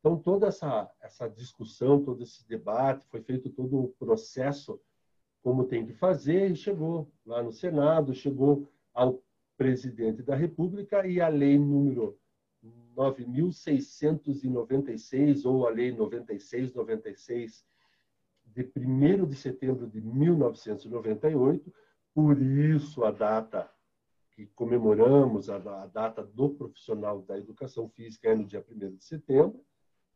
Então, 0.00 0.18
toda 0.18 0.48
essa, 0.48 0.90
essa 1.00 1.28
discussão, 1.28 2.02
todo 2.02 2.22
esse 2.22 2.46
debate, 2.48 3.06
foi 3.06 3.22
feito 3.22 3.50
todo 3.50 3.78
o 3.78 3.88
processo 3.98 4.80
como 5.42 5.64
tem 5.64 5.84
que 5.84 5.92
fazer 5.92 6.50
e 6.50 6.56
chegou 6.56 7.12
lá 7.26 7.42
no 7.42 7.52
Senado, 7.52 8.14
chegou 8.14 8.66
ao 8.94 9.22
presidente 9.56 10.22
da 10.22 10.36
República 10.36 11.04
e 11.06 11.20
a 11.20 11.28
lei 11.28 11.58
número 11.58 12.18
9.696, 12.96 15.44
ou 15.44 15.66
a 15.66 15.70
lei 15.70 15.92
9696, 15.92 17.66
de 18.44 18.70
1 18.76 19.26
de 19.26 19.34
setembro 19.34 19.88
de 19.88 20.00
1998, 20.00 21.74
por 22.14 22.40
isso 22.40 23.02
a 23.04 23.10
data 23.10 23.68
que 24.32 24.46
comemoramos, 24.46 25.50
a, 25.50 25.56
a 25.56 25.86
data 25.86 26.22
do 26.22 26.50
profissional 26.50 27.22
da 27.22 27.38
educação 27.38 27.88
física 27.88 28.28
é 28.28 28.34
no 28.34 28.44
dia 28.44 28.62
1 28.70 28.96
de 28.96 29.04
setembro, 29.04 29.64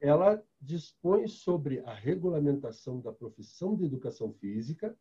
ela 0.00 0.42
dispõe 0.60 1.26
sobre 1.26 1.80
a 1.80 1.94
regulamentação 1.94 3.00
da 3.00 3.12
profissão 3.12 3.74
de 3.74 3.84
educação 3.84 4.32
física 4.34 4.96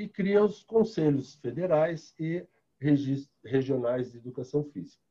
e 0.00 0.08
cria 0.08 0.42
os 0.42 0.62
conselhos 0.62 1.34
federais 1.34 2.14
e 2.18 2.46
regionais 3.44 4.10
de 4.10 4.16
educação 4.16 4.64
física. 4.64 5.02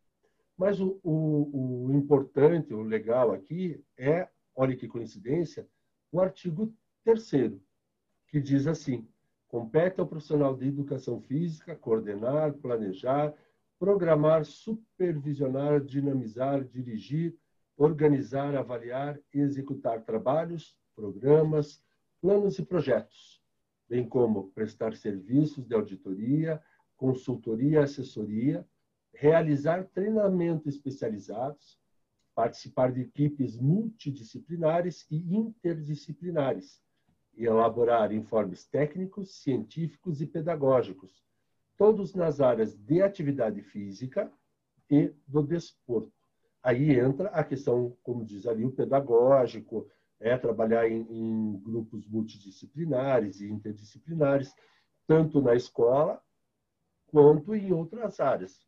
Mas 0.58 0.80
o, 0.82 0.99
o, 1.04 1.86
o, 1.86 1.93
importante, 1.93 2.73
o 2.73 2.82
legal 2.82 3.32
aqui 3.32 3.80
é, 3.95 4.28
olha 4.56 4.75
que 4.75 4.88
coincidência, 4.88 5.67
o 6.12 6.19
artigo 6.19 6.73
3 7.06 7.60
que 8.28 8.41
diz 8.41 8.65
assim: 8.65 9.08
compete 9.47 9.99
ao 9.99 10.08
profissional 10.08 10.58
de 10.58 10.67
educação 10.67 11.21
física 11.21 11.75
coordenar, 11.75 12.54
planejar, 12.54 13.34
programar, 13.78 14.43
supervisionar, 14.43 15.82
dinamizar, 15.82 16.63
dirigir, 16.63 17.38
organizar, 17.78 18.56
avaliar 18.56 19.19
e 19.34 19.39
executar 19.39 20.02
trabalhos, 20.02 20.75
programas, 20.95 21.82
planos 22.19 22.58
e 22.58 22.65
projetos, 22.65 23.38
bem 23.89 24.08
como 24.08 24.52
prestar 24.52 24.95
serviços 24.95 25.65
de 25.67 25.73
auditoria, 25.73 26.62
consultoria 26.95 27.80
e 27.80 27.84
assessoria, 27.84 28.65
realizar 29.12 29.86
treinamentos 29.86 30.67
especializados, 30.67 31.80
participar 32.36 32.91
de 32.91 33.02
equipes 33.02 33.58
multidisciplinares 33.58 35.08
e 35.10 35.36
interdisciplinares, 35.36 36.82
e 37.36 37.45
elaborar 37.45 38.13
informes 38.13 38.65
técnicos, 38.65 39.41
científicos 39.41 40.21
e 40.21 40.28
pedagógicos, 40.28 41.23
todos 41.78 42.13
nas 42.13 42.41
áreas 42.41 42.75
de 42.75 43.02
atividade 43.02 43.62
física 43.62 44.32
e 44.89 45.13
do 45.25 45.41
desporto. 45.41 46.12
Aí 46.62 46.99
entra 46.99 47.30
a 47.30 47.43
questão, 47.43 47.97
como 48.04 48.25
diz 48.25 48.45
ali, 48.45 48.65
o 48.65 48.71
pedagógico, 48.71 49.89
é 50.19 50.38
trabalhar 50.38 50.89
em, 50.89 51.01
em 51.10 51.60
grupos 51.60 52.05
multidisciplinares 52.08 53.39
e 53.41 53.49
interdisciplinares, 53.49 54.53
tanto 55.08 55.41
na 55.41 55.55
escola 55.55 56.21
quanto 57.08 57.55
em 57.55 57.71
outras 57.71 58.19
áreas. 58.19 58.67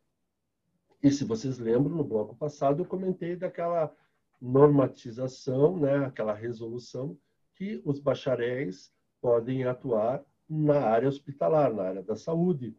E 1.04 1.12
se 1.12 1.26
vocês 1.26 1.58
lembram, 1.58 1.96
no 1.96 2.04
bloco 2.04 2.36
passado 2.36 2.82
eu 2.82 2.88
comentei 2.88 3.36
daquela 3.36 3.94
normatização, 4.40 5.78
né, 5.78 6.06
aquela 6.06 6.34
resolução 6.34 7.18
que 7.56 7.82
os 7.86 8.00
bacharéis 8.00 8.92
podem 9.20 9.66
atuar 9.66 10.24
na 10.50 10.82
área 10.82 11.08
hospitalar, 11.08 11.74
na 11.74 11.84
área 11.84 12.04
da 12.04 12.16
saúde, 12.16 12.76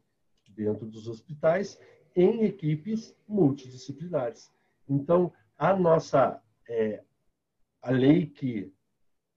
dentro 0.49 0.87
dos 0.87 1.09
hospitais, 1.09 1.79
em 2.15 2.45
equipes 2.45 3.17
multidisciplinares. 3.27 4.53
Então, 4.89 5.33
a 5.57 5.75
nossa 5.75 6.43
é, 6.69 7.03
a 7.83 7.91
lei 7.91 8.27
que, 8.27 8.73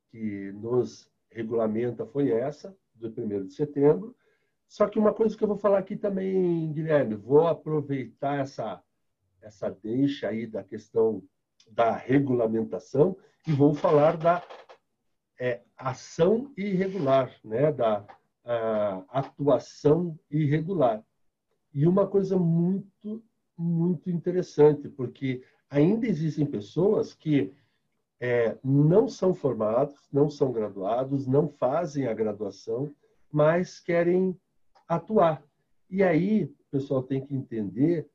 que 0.10 0.52
nos 0.54 1.12
regulamenta 1.30 2.06
foi 2.06 2.32
essa, 2.32 2.78
do 2.94 3.08
1 3.08 3.48
de 3.48 3.54
setembro. 3.54 4.16
Só 4.68 4.88
que 4.88 5.00
uma 5.00 5.14
coisa 5.14 5.36
que 5.38 5.44
eu 5.44 5.48
vou 5.48 5.58
falar 5.58 5.80
aqui 5.80 5.96
também, 5.96 6.72
Guilherme, 6.72 7.16
vou 7.16 7.48
aproveitar 7.48 8.40
essa, 8.40 8.82
essa 9.42 9.70
deixa 9.70 10.30
aí 10.30 10.48
da 10.48 10.64
questão 10.64 11.24
da 11.70 11.96
regulamentação 11.96 13.18
e 13.48 13.52
vou 13.52 13.74
falar 13.74 14.18
da 14.18 14.44
é, 15.40 15.62
ação 15.78 16.52
irregular, 16.56 17.36
né? 17.44 17.72
da 17.72 18.06
atuação 19.10 20.18
irregular. 20.30 21.04
E 21.74 21.88
uma 21.88 22.08
coisa 22.08 22.38
muito, 22.38 23.24
muito 23.58 24.10
interessante, 24.10 24.88
porque 24.88 25.44
ainda 25.70 26.08
existem 26.08 26.46
pessoas 26.46 27.14
que 27.14 27.52
é, 28.20 28.58
não 28.64 29.08
são 29.08 29.34
formados, 29.34 30.08
não 30.12 30.30
são 30.30 30.52
graduados, 30.52 31.28
não 31.28 31.50
fazem 31.50 32.08
a 32.08 32.14
graduação, 32.14 32.94
mas 33.32 33.80
querem 33.80 34.40
atuar. 34.88 35.44
E 35.90 36.04
aí, 36.04 36.46
o 36.46 36.72
pessoal 36.72 37.04
tem 37.04 37.26
que 37.26 37.36
entender 37.36 38.10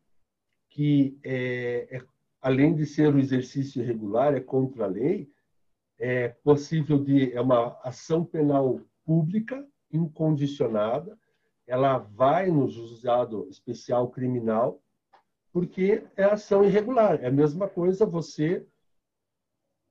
que, 0.69 1.19
é, 1.23 1.97
é, 1.97 2.03
além 2.41 2.75
de 2.75 2.87
ser 2.87 3.15
um 3.15 3.19
exercício 3.19 3.83
irregular, 3.83 4.35
é 4.35 4.41
contra 4.41 4.85
a 4.85 4.89
lei, 4.89 5.31
é 5.99 6.29
possível 6.29 6.99
de 6.99 7.33
é 7.33 7.41
uma 7.41 7.79
ação 7.83 8.25
penal 8.25 8.81
pública 9.05 9.67
incondicionada, 9.93 11.19
ela 11.67 11.99
vai 11.99 12.51
no 12.51 12.69
juizado 12.69 13.47
especial 13.51 14.09
criminal 14.09 14.81
porque 15.53 16.05
é 16.17 16.25
ação 16.25 16.65
irregular. 16.65 17.23
É 17.23 17.27
a 17.27 17.33
mesma 17.33 17.69
coisa 17.69 18.07
você 18.07 18.67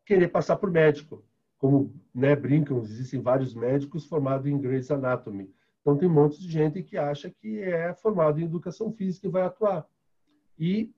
querer 0.09 0.29
passar 0.29 0.55
por 0.55 0.71
médico, 0.71 1.23
como 1.59 1.93
né, 2.15 2.35
brincam, 2.35 2.81
existem 2.81 3.21
vários 3.21 3.53
médicos 3.53 4.07
formados 4.07 4.47
em 4.47 4.57
Grey's 4.57 4.89
Anatomy. 4.89 5.53
Então 5.81 5.95
tem 5.95 6.09
um 6.09 6.13
monte 6.13 6.41
de 6.41 6.49
gente 6.49 6.81
que 6.81 6.97
acha 6.97 7.29
que 7.29 7.59
é 7.59 7.93
formado 7.93 8.39
em 8.39 8.45
educação 8.45 8.91
física 8.91 9.27
e 9.27 9.29
vai 9.29 9.43
atuar. 9.43 9.87
E 10.57 10.91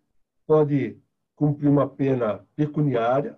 pode 0.48 0.98
cumprir 1.36 1.68
uma 1.68 1.90
pena 1.90 2.48
pecuniária, 2.56 3.38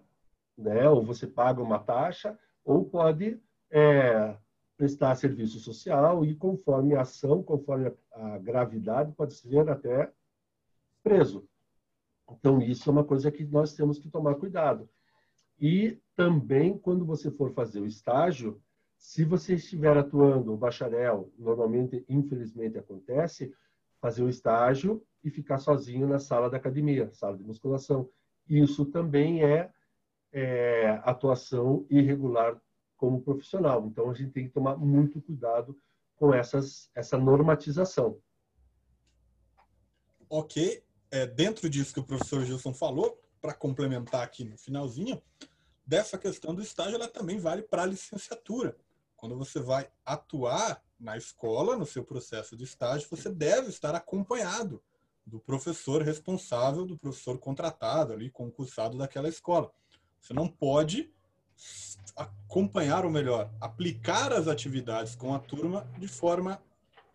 né? 0.56 0.88
ou 0.88 1.04
você 1.04 1.26
paga 1.26 1.60
uma 1.60 1.80
taxa, 1.80 2.38
ou 2.64 2.86
pode 2.86 3.42
é, 3.72 4.38
prestar 4.78 5.16
serviço 5.16 5.58
social 5.58 6.24
e, 6.24 6.36
conforme 6.36 6.94
a 6.94 7.02
ação, 7.02 7.42
conforme 7.42 7.88
a, 7.88 8.36
a 8.36 8.38
gravidade, 8.38 9.12
pode 9.14 9.34
ser 9.34 9.68
até 9.68 10.12
preso. 11.02 11.50
Então, 12.30 12.62
isso 12.62 12.88
é 12.88 12.94
uma 12.94 13.04
coisa 13.04 13.32
que 13.32 13.44
nós 13.44 13.74
temos 13.74 13.98
que 13.98 14.08
tomar 14.08 14.36
cuidado. 14.36 14.88
E 15.60 16.00
também, 16.16 16.78
quando 16.78 17.06
você 17.06 17.32
for 17.32 17.54
fazer 17.54 17.80
o 17.80 17.86
estágio, 17.86 18.62
se 18.98 19.24
você 19.24 19.56
estiver 19.56 19.98
atuando 19.98 20.54
o 20.54 20.58
bacharel, 20.58 21.32
normalmente, 21.38 22.06
infelizmente, 22.08 22.78
acontece, 22.78 23.54
fazer 24.00 24.24
o 24.24 24.30
estágio 24.30 25.04
e 25.24 25.30
ficar 25.30 25.58
sozinho 25.58 26.08
na 26.08 26.20
sala 26.20 26.50
da 26.50 26.58
academia, 26.58 27.12
sala 27.14 27.38
de 27.38 27.44
musculação. 27.44 28.10
Isso 28.48 28.86
também 28.86 29.44
é 29.44 29.72
é, 30.34 31.02
atuação 31.04 31.86
irregular 31.90 32.60
como 32.98 33.22
profissional. 33.22 33.86
Então, 33.86 34.10
a 34.10 34.14
gente 34.14 34.32
tem 34.32 34.48
que 34.48 34.54
tomar 34.54 34.76
muito 34.76 35.22
cuidado 35.22 35.78
com 36.16 36.34
essas, 36.34 36.90
essa 36.96 37.18
normatização. 37.18 38.20
Ok. 40.28 40.84
É, 41.12 41.28
dentro 41.28 41.70
disso 41.70 41.94
que 41.94 42.00
o 42.00 42.04
professor 42.04 42.44
Gilson 42.44 42.74
falou, 42.74 43.22
para 43.44 43.54
complementar 43.54 44.24
aqui 44.24 44.46
no 44.46 44.58
finalzinho, 44.58 45.22
dessa 45.86 46.18
questão 46.18 46.56
do 46.56 46.62
estágio, 46.62 46.96
ela 46.96 47.10
também 47.10 47.38
vale 47.38 47.62
para 47.62 47.84
a 47.84 47.86
licenciatura. 47.86 48.78
Quando 49.18 49.38
você 49.38 49.60
vai 49.60 49.92
atuar 50.06 50.82
na 50.98 51.18
escola, 51.18 51.76
no 51.76 51.86
seu 51.86 52.06
processo 52.06 52.56
de 52.56 52.64
estágio, 52.64 53.10
você 53.12 53.30
deve 53.30 53.68
estar 53.68 53.94
acompanhado 53.94 54.82
do 55.26 55.42
professor 55.42 56.02
responsável, 56.02 56.86
do 56.86 56.98
professor 56.98 57.38
contratado 57.38 58.14
ali, 58.14 58.30
concursado 58.30 58.98
daquela 58.98 59.28
escola. 59.28 59.74
Você 60.22 60.34
não 60.34 60.48
pode 60.48 61.14
acompanhar, 62.16 63.04
ou 63.04 63.12
melhor, 63.12 63.54
aplicar 63.60 64.32
as 64.32 64.48
atividades 64.48 65.16
com 65.16 65.36
a 65.36 65.40
turma 65.40 65.86
de 65.98 66.08
forma 66.08 66.64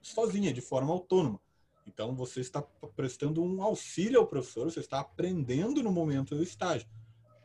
sozinha, 0.02 0.52
de 0.52 0.60
forma 0.60 0.92
autônoma. 0.92 1.40
Então, 1.88 2.14
você 2.14 2.40
está 2.40 2.60
prestando 2.94 3.42
um 3.42 3.62
auxílio 3.62 4.20
ao 4.20 4.26
professor, 4.26 4.70
você 4.70 4.80
está 4.80 5.00
aprendendo 5.00 5.82
no 5.82 5.90
momento 5.90 6.36
do 6.36 6.42
estágio. 6.42 6.86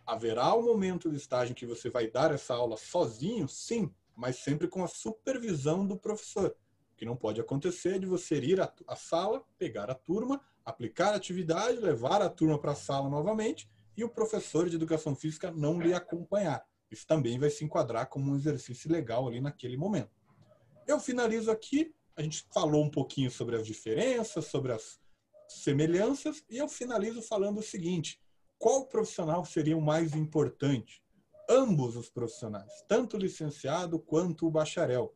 Haverá 0.05 0.53
um 0.53 0.63
momento 0.63 1.09
do 1.09 1.15
estágio 1.15 1.53
em 1.53 1.55
que 1.55 1.65
você 1.65 1.89
vai 1.89 2.11
dar 2.11 2.31
essa 2.31 2.53
aula 2.53 2.75
sozinho? 2.75 3.47
Sim, 3.47 3.89
mas 4.15 4.35
sempre 4.37 4.67
com 4.67 4.83
a 4.83 4.87
supervisão 4.87 5.87
do 5.87 5.97
professor. 5.97 6.55
O 6.91 6.95
que 6.97 7.05
não 7.05 7.15
pode 7.15 7.39
acontecer 7.39 7.95
é 7.95 7.99
de 7.99 8.05
você 8.05 8.35
ir 8.35 8.59
à 8.59 8.95
sala, 8.95 9.43
pegar 9.57 9.89
a 9.89 9.95
turma, 9.95 10.41
aplicar 10.65 11.13
a 11.13 11.15
atividade, 11.15 11.79
levar 11.79 12.21
a 12.21 12.29
turma 12.29 12.59
para 12.59 12.73
a 12.73 12.75
sala 12.75 13.09
novamente 13.09 13.69
e 13.95 14.03
o 14.03 14.09
professor 14.09 14.69
de 14.69 14.75
educação 14.75 15.15
física 15.15 15.51
não 15.51 15.79
lhe 15.79 15.93
acompanhar. 15.93 16.65
Isso 16.91 17.07
também 17.07 17.39
vai 17.39 17.49
se 17.49 17.63
enquadrar 17.63 18.07
como 18.07 18.31
um 18.31 18.35
exercício 18.35 18.91
legal 18.91 19.27
ali 19.27 19.39
naquele 19.39 19.77
momento. 19.77 20.11
Eu 20.85 20.99
finalizo 20.99 21.49
aqui. 21.49 21.95
A 22.15 22.21
gente 22.21 22.45
falou 22.53 22.83
um 22.83 22.89
pouquinho 22.89 23.31
sobre 23.31 23.55
as 23.55 23.65
diferenças, 23.65 24.45
sobre 24.45 24.71
as 24.71 24.99
semelhanças, 25.47 26.43
e 26.49 26.57
eu 26.57 26.67
finalizo 26.67 27.21
falando 27.21 27.59
o 27.59 27.63
seguinte: 27.63 28.19
qual 28.57 28.87
profissional 28.87 29.43
seria 29.45 29.77
o 29.77 29.81
mais 29.81 30.13
importante? 30.15 31.03
ambos 31.49 31.95
os 31.95 32.09
profissionais, 32.09 32.83
tanto 32.87 33.17
o 33.17 33.19
licenciado 33.19 33.99
quanto 33.99 34.47
o 34.47 34.51
bacharel. 34.51 35.13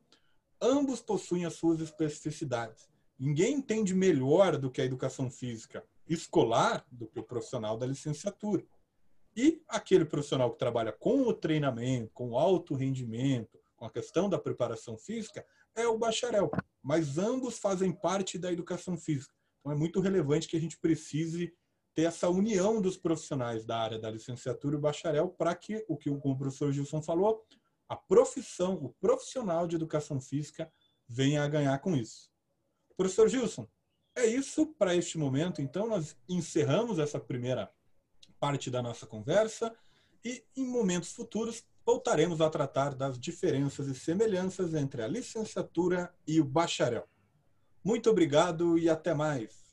Ambos 0.62 1.02
possuem 1.02 1.46
as 1.46 1.54
suas 1.54 1.80
especificidades. 1.80 2.90
Ninguém 3.20 3.56
entende 3.56 3.94
melhor 3.94 4.58
do 4.58 4.70
que 4.70 4.82
a 4.82 4.86
educação 4.86 5.30
física 5.30 5.84
escolar 6.08 6.86
do 6.92 7.08
que 7.08 7.20
o 7.20 7.24
profissional 7.24 7.78
da 7.78 7.86
licenciatura. 7.86 8.64
E 9.36 9.62
aquele 9.68 10.06
profissional 10.06 10.52
que 10.52 10.58
trabalha 10.58 10.92
com 10.92 11.22
o 11.22 11.34
treinamento, 11.34 12.12
com 12.14 12.30
o 12.30 12.38
alto 12.38 12.76
rendimento, 12.76 13.60
com 13.76 13.86
a 13.86 13.90
questão 13.90 14.30
da 14.30 14.40
preparação 14.40 14.98
física, 14.98 15.46
é 15.76 15.86
o 15.88 15.98
bacharel. 15.98 16.50
Mas 16.88 17.18
ambos 17.18 17.60
fazem 17.60 17.92
parte 17.92 18.38
da 18.38 18.50
educação 18.50 18.98
física. 18.98 19.34
Então 19.60 19.74
é 19.74 19.76
muito 19.76 20.00
relevante 20.00 20.48
que 20.48 20.56
a 20.56 20.60
gente 20.60 20.80
precise 20.80 21.54
ter 21.94 22.04
essa 22.04 22.30
união 22.30 22.82
dos 22.82 22.96
profissionais 22.96 23.66
da 23.66 23.78
área 23.78 24.00
da 24.00 24.10
licenciatura 24.10 24.78
e 24.78 24.80
bacharel 24.80 25.28
para 25.28 25.54
que, 25.54 25.84
o 25.90 25.98
que 25.98 26.10
o 26.10 26.38
professor 26.38 26.72
Gilson 26.72 27.02
falou, 27.02 27.46
a 27.90 27.98
profissão, 27.98 28.76
o 28.76 28.94
profissional 29.02 29.68
de 29.68 29.76
educação 29.76 30.22
física 30.22 30.72
venha 31.06 31.44
a 31.44 31.50
ganhar 31.50 31.78
com 31.80 31.94
isso. 31.94 32.30
Professor 32.96 33.28
Gilson, 33.28 33.68
é 34.16 34.26
isso 34.26 34.68
para 34.76 34.96
este 34.96 35.18
momento. 35.18 35.62
Então, 35.62 35.88
nós 35.88 36.16
encerramos 36.30 37.00
essa 37.00 37.20
primeira 37.20 37.70
parte 38.40 38.72
da 38.72 38.82
nossa 38.82 39.06
conversa 39.06 39.76
e, 40.24 40.42
em 40.56 40.66
momentos 40.66 41.12
futuros, 41.12 41.66
voltaremos 41.88 42.42
a 42.42 42.50
tratar 42.50 42.94
das 42.94 43.18
diferenças 43.18 43.88
e 43.88 43.96
semelhanças 43.96 44.74
entre 44.74 45.02
a 45.02 45.08
licenciatura 45.08 46.14
e 46.28 46.42
o 46.42 46.44
bacharel. 46.44 47.08
Muito 47.82 48.10
obrigado 48.10 48.78
e 48.78 48.90
até 48.90 49.14
mais. 49.14 49.66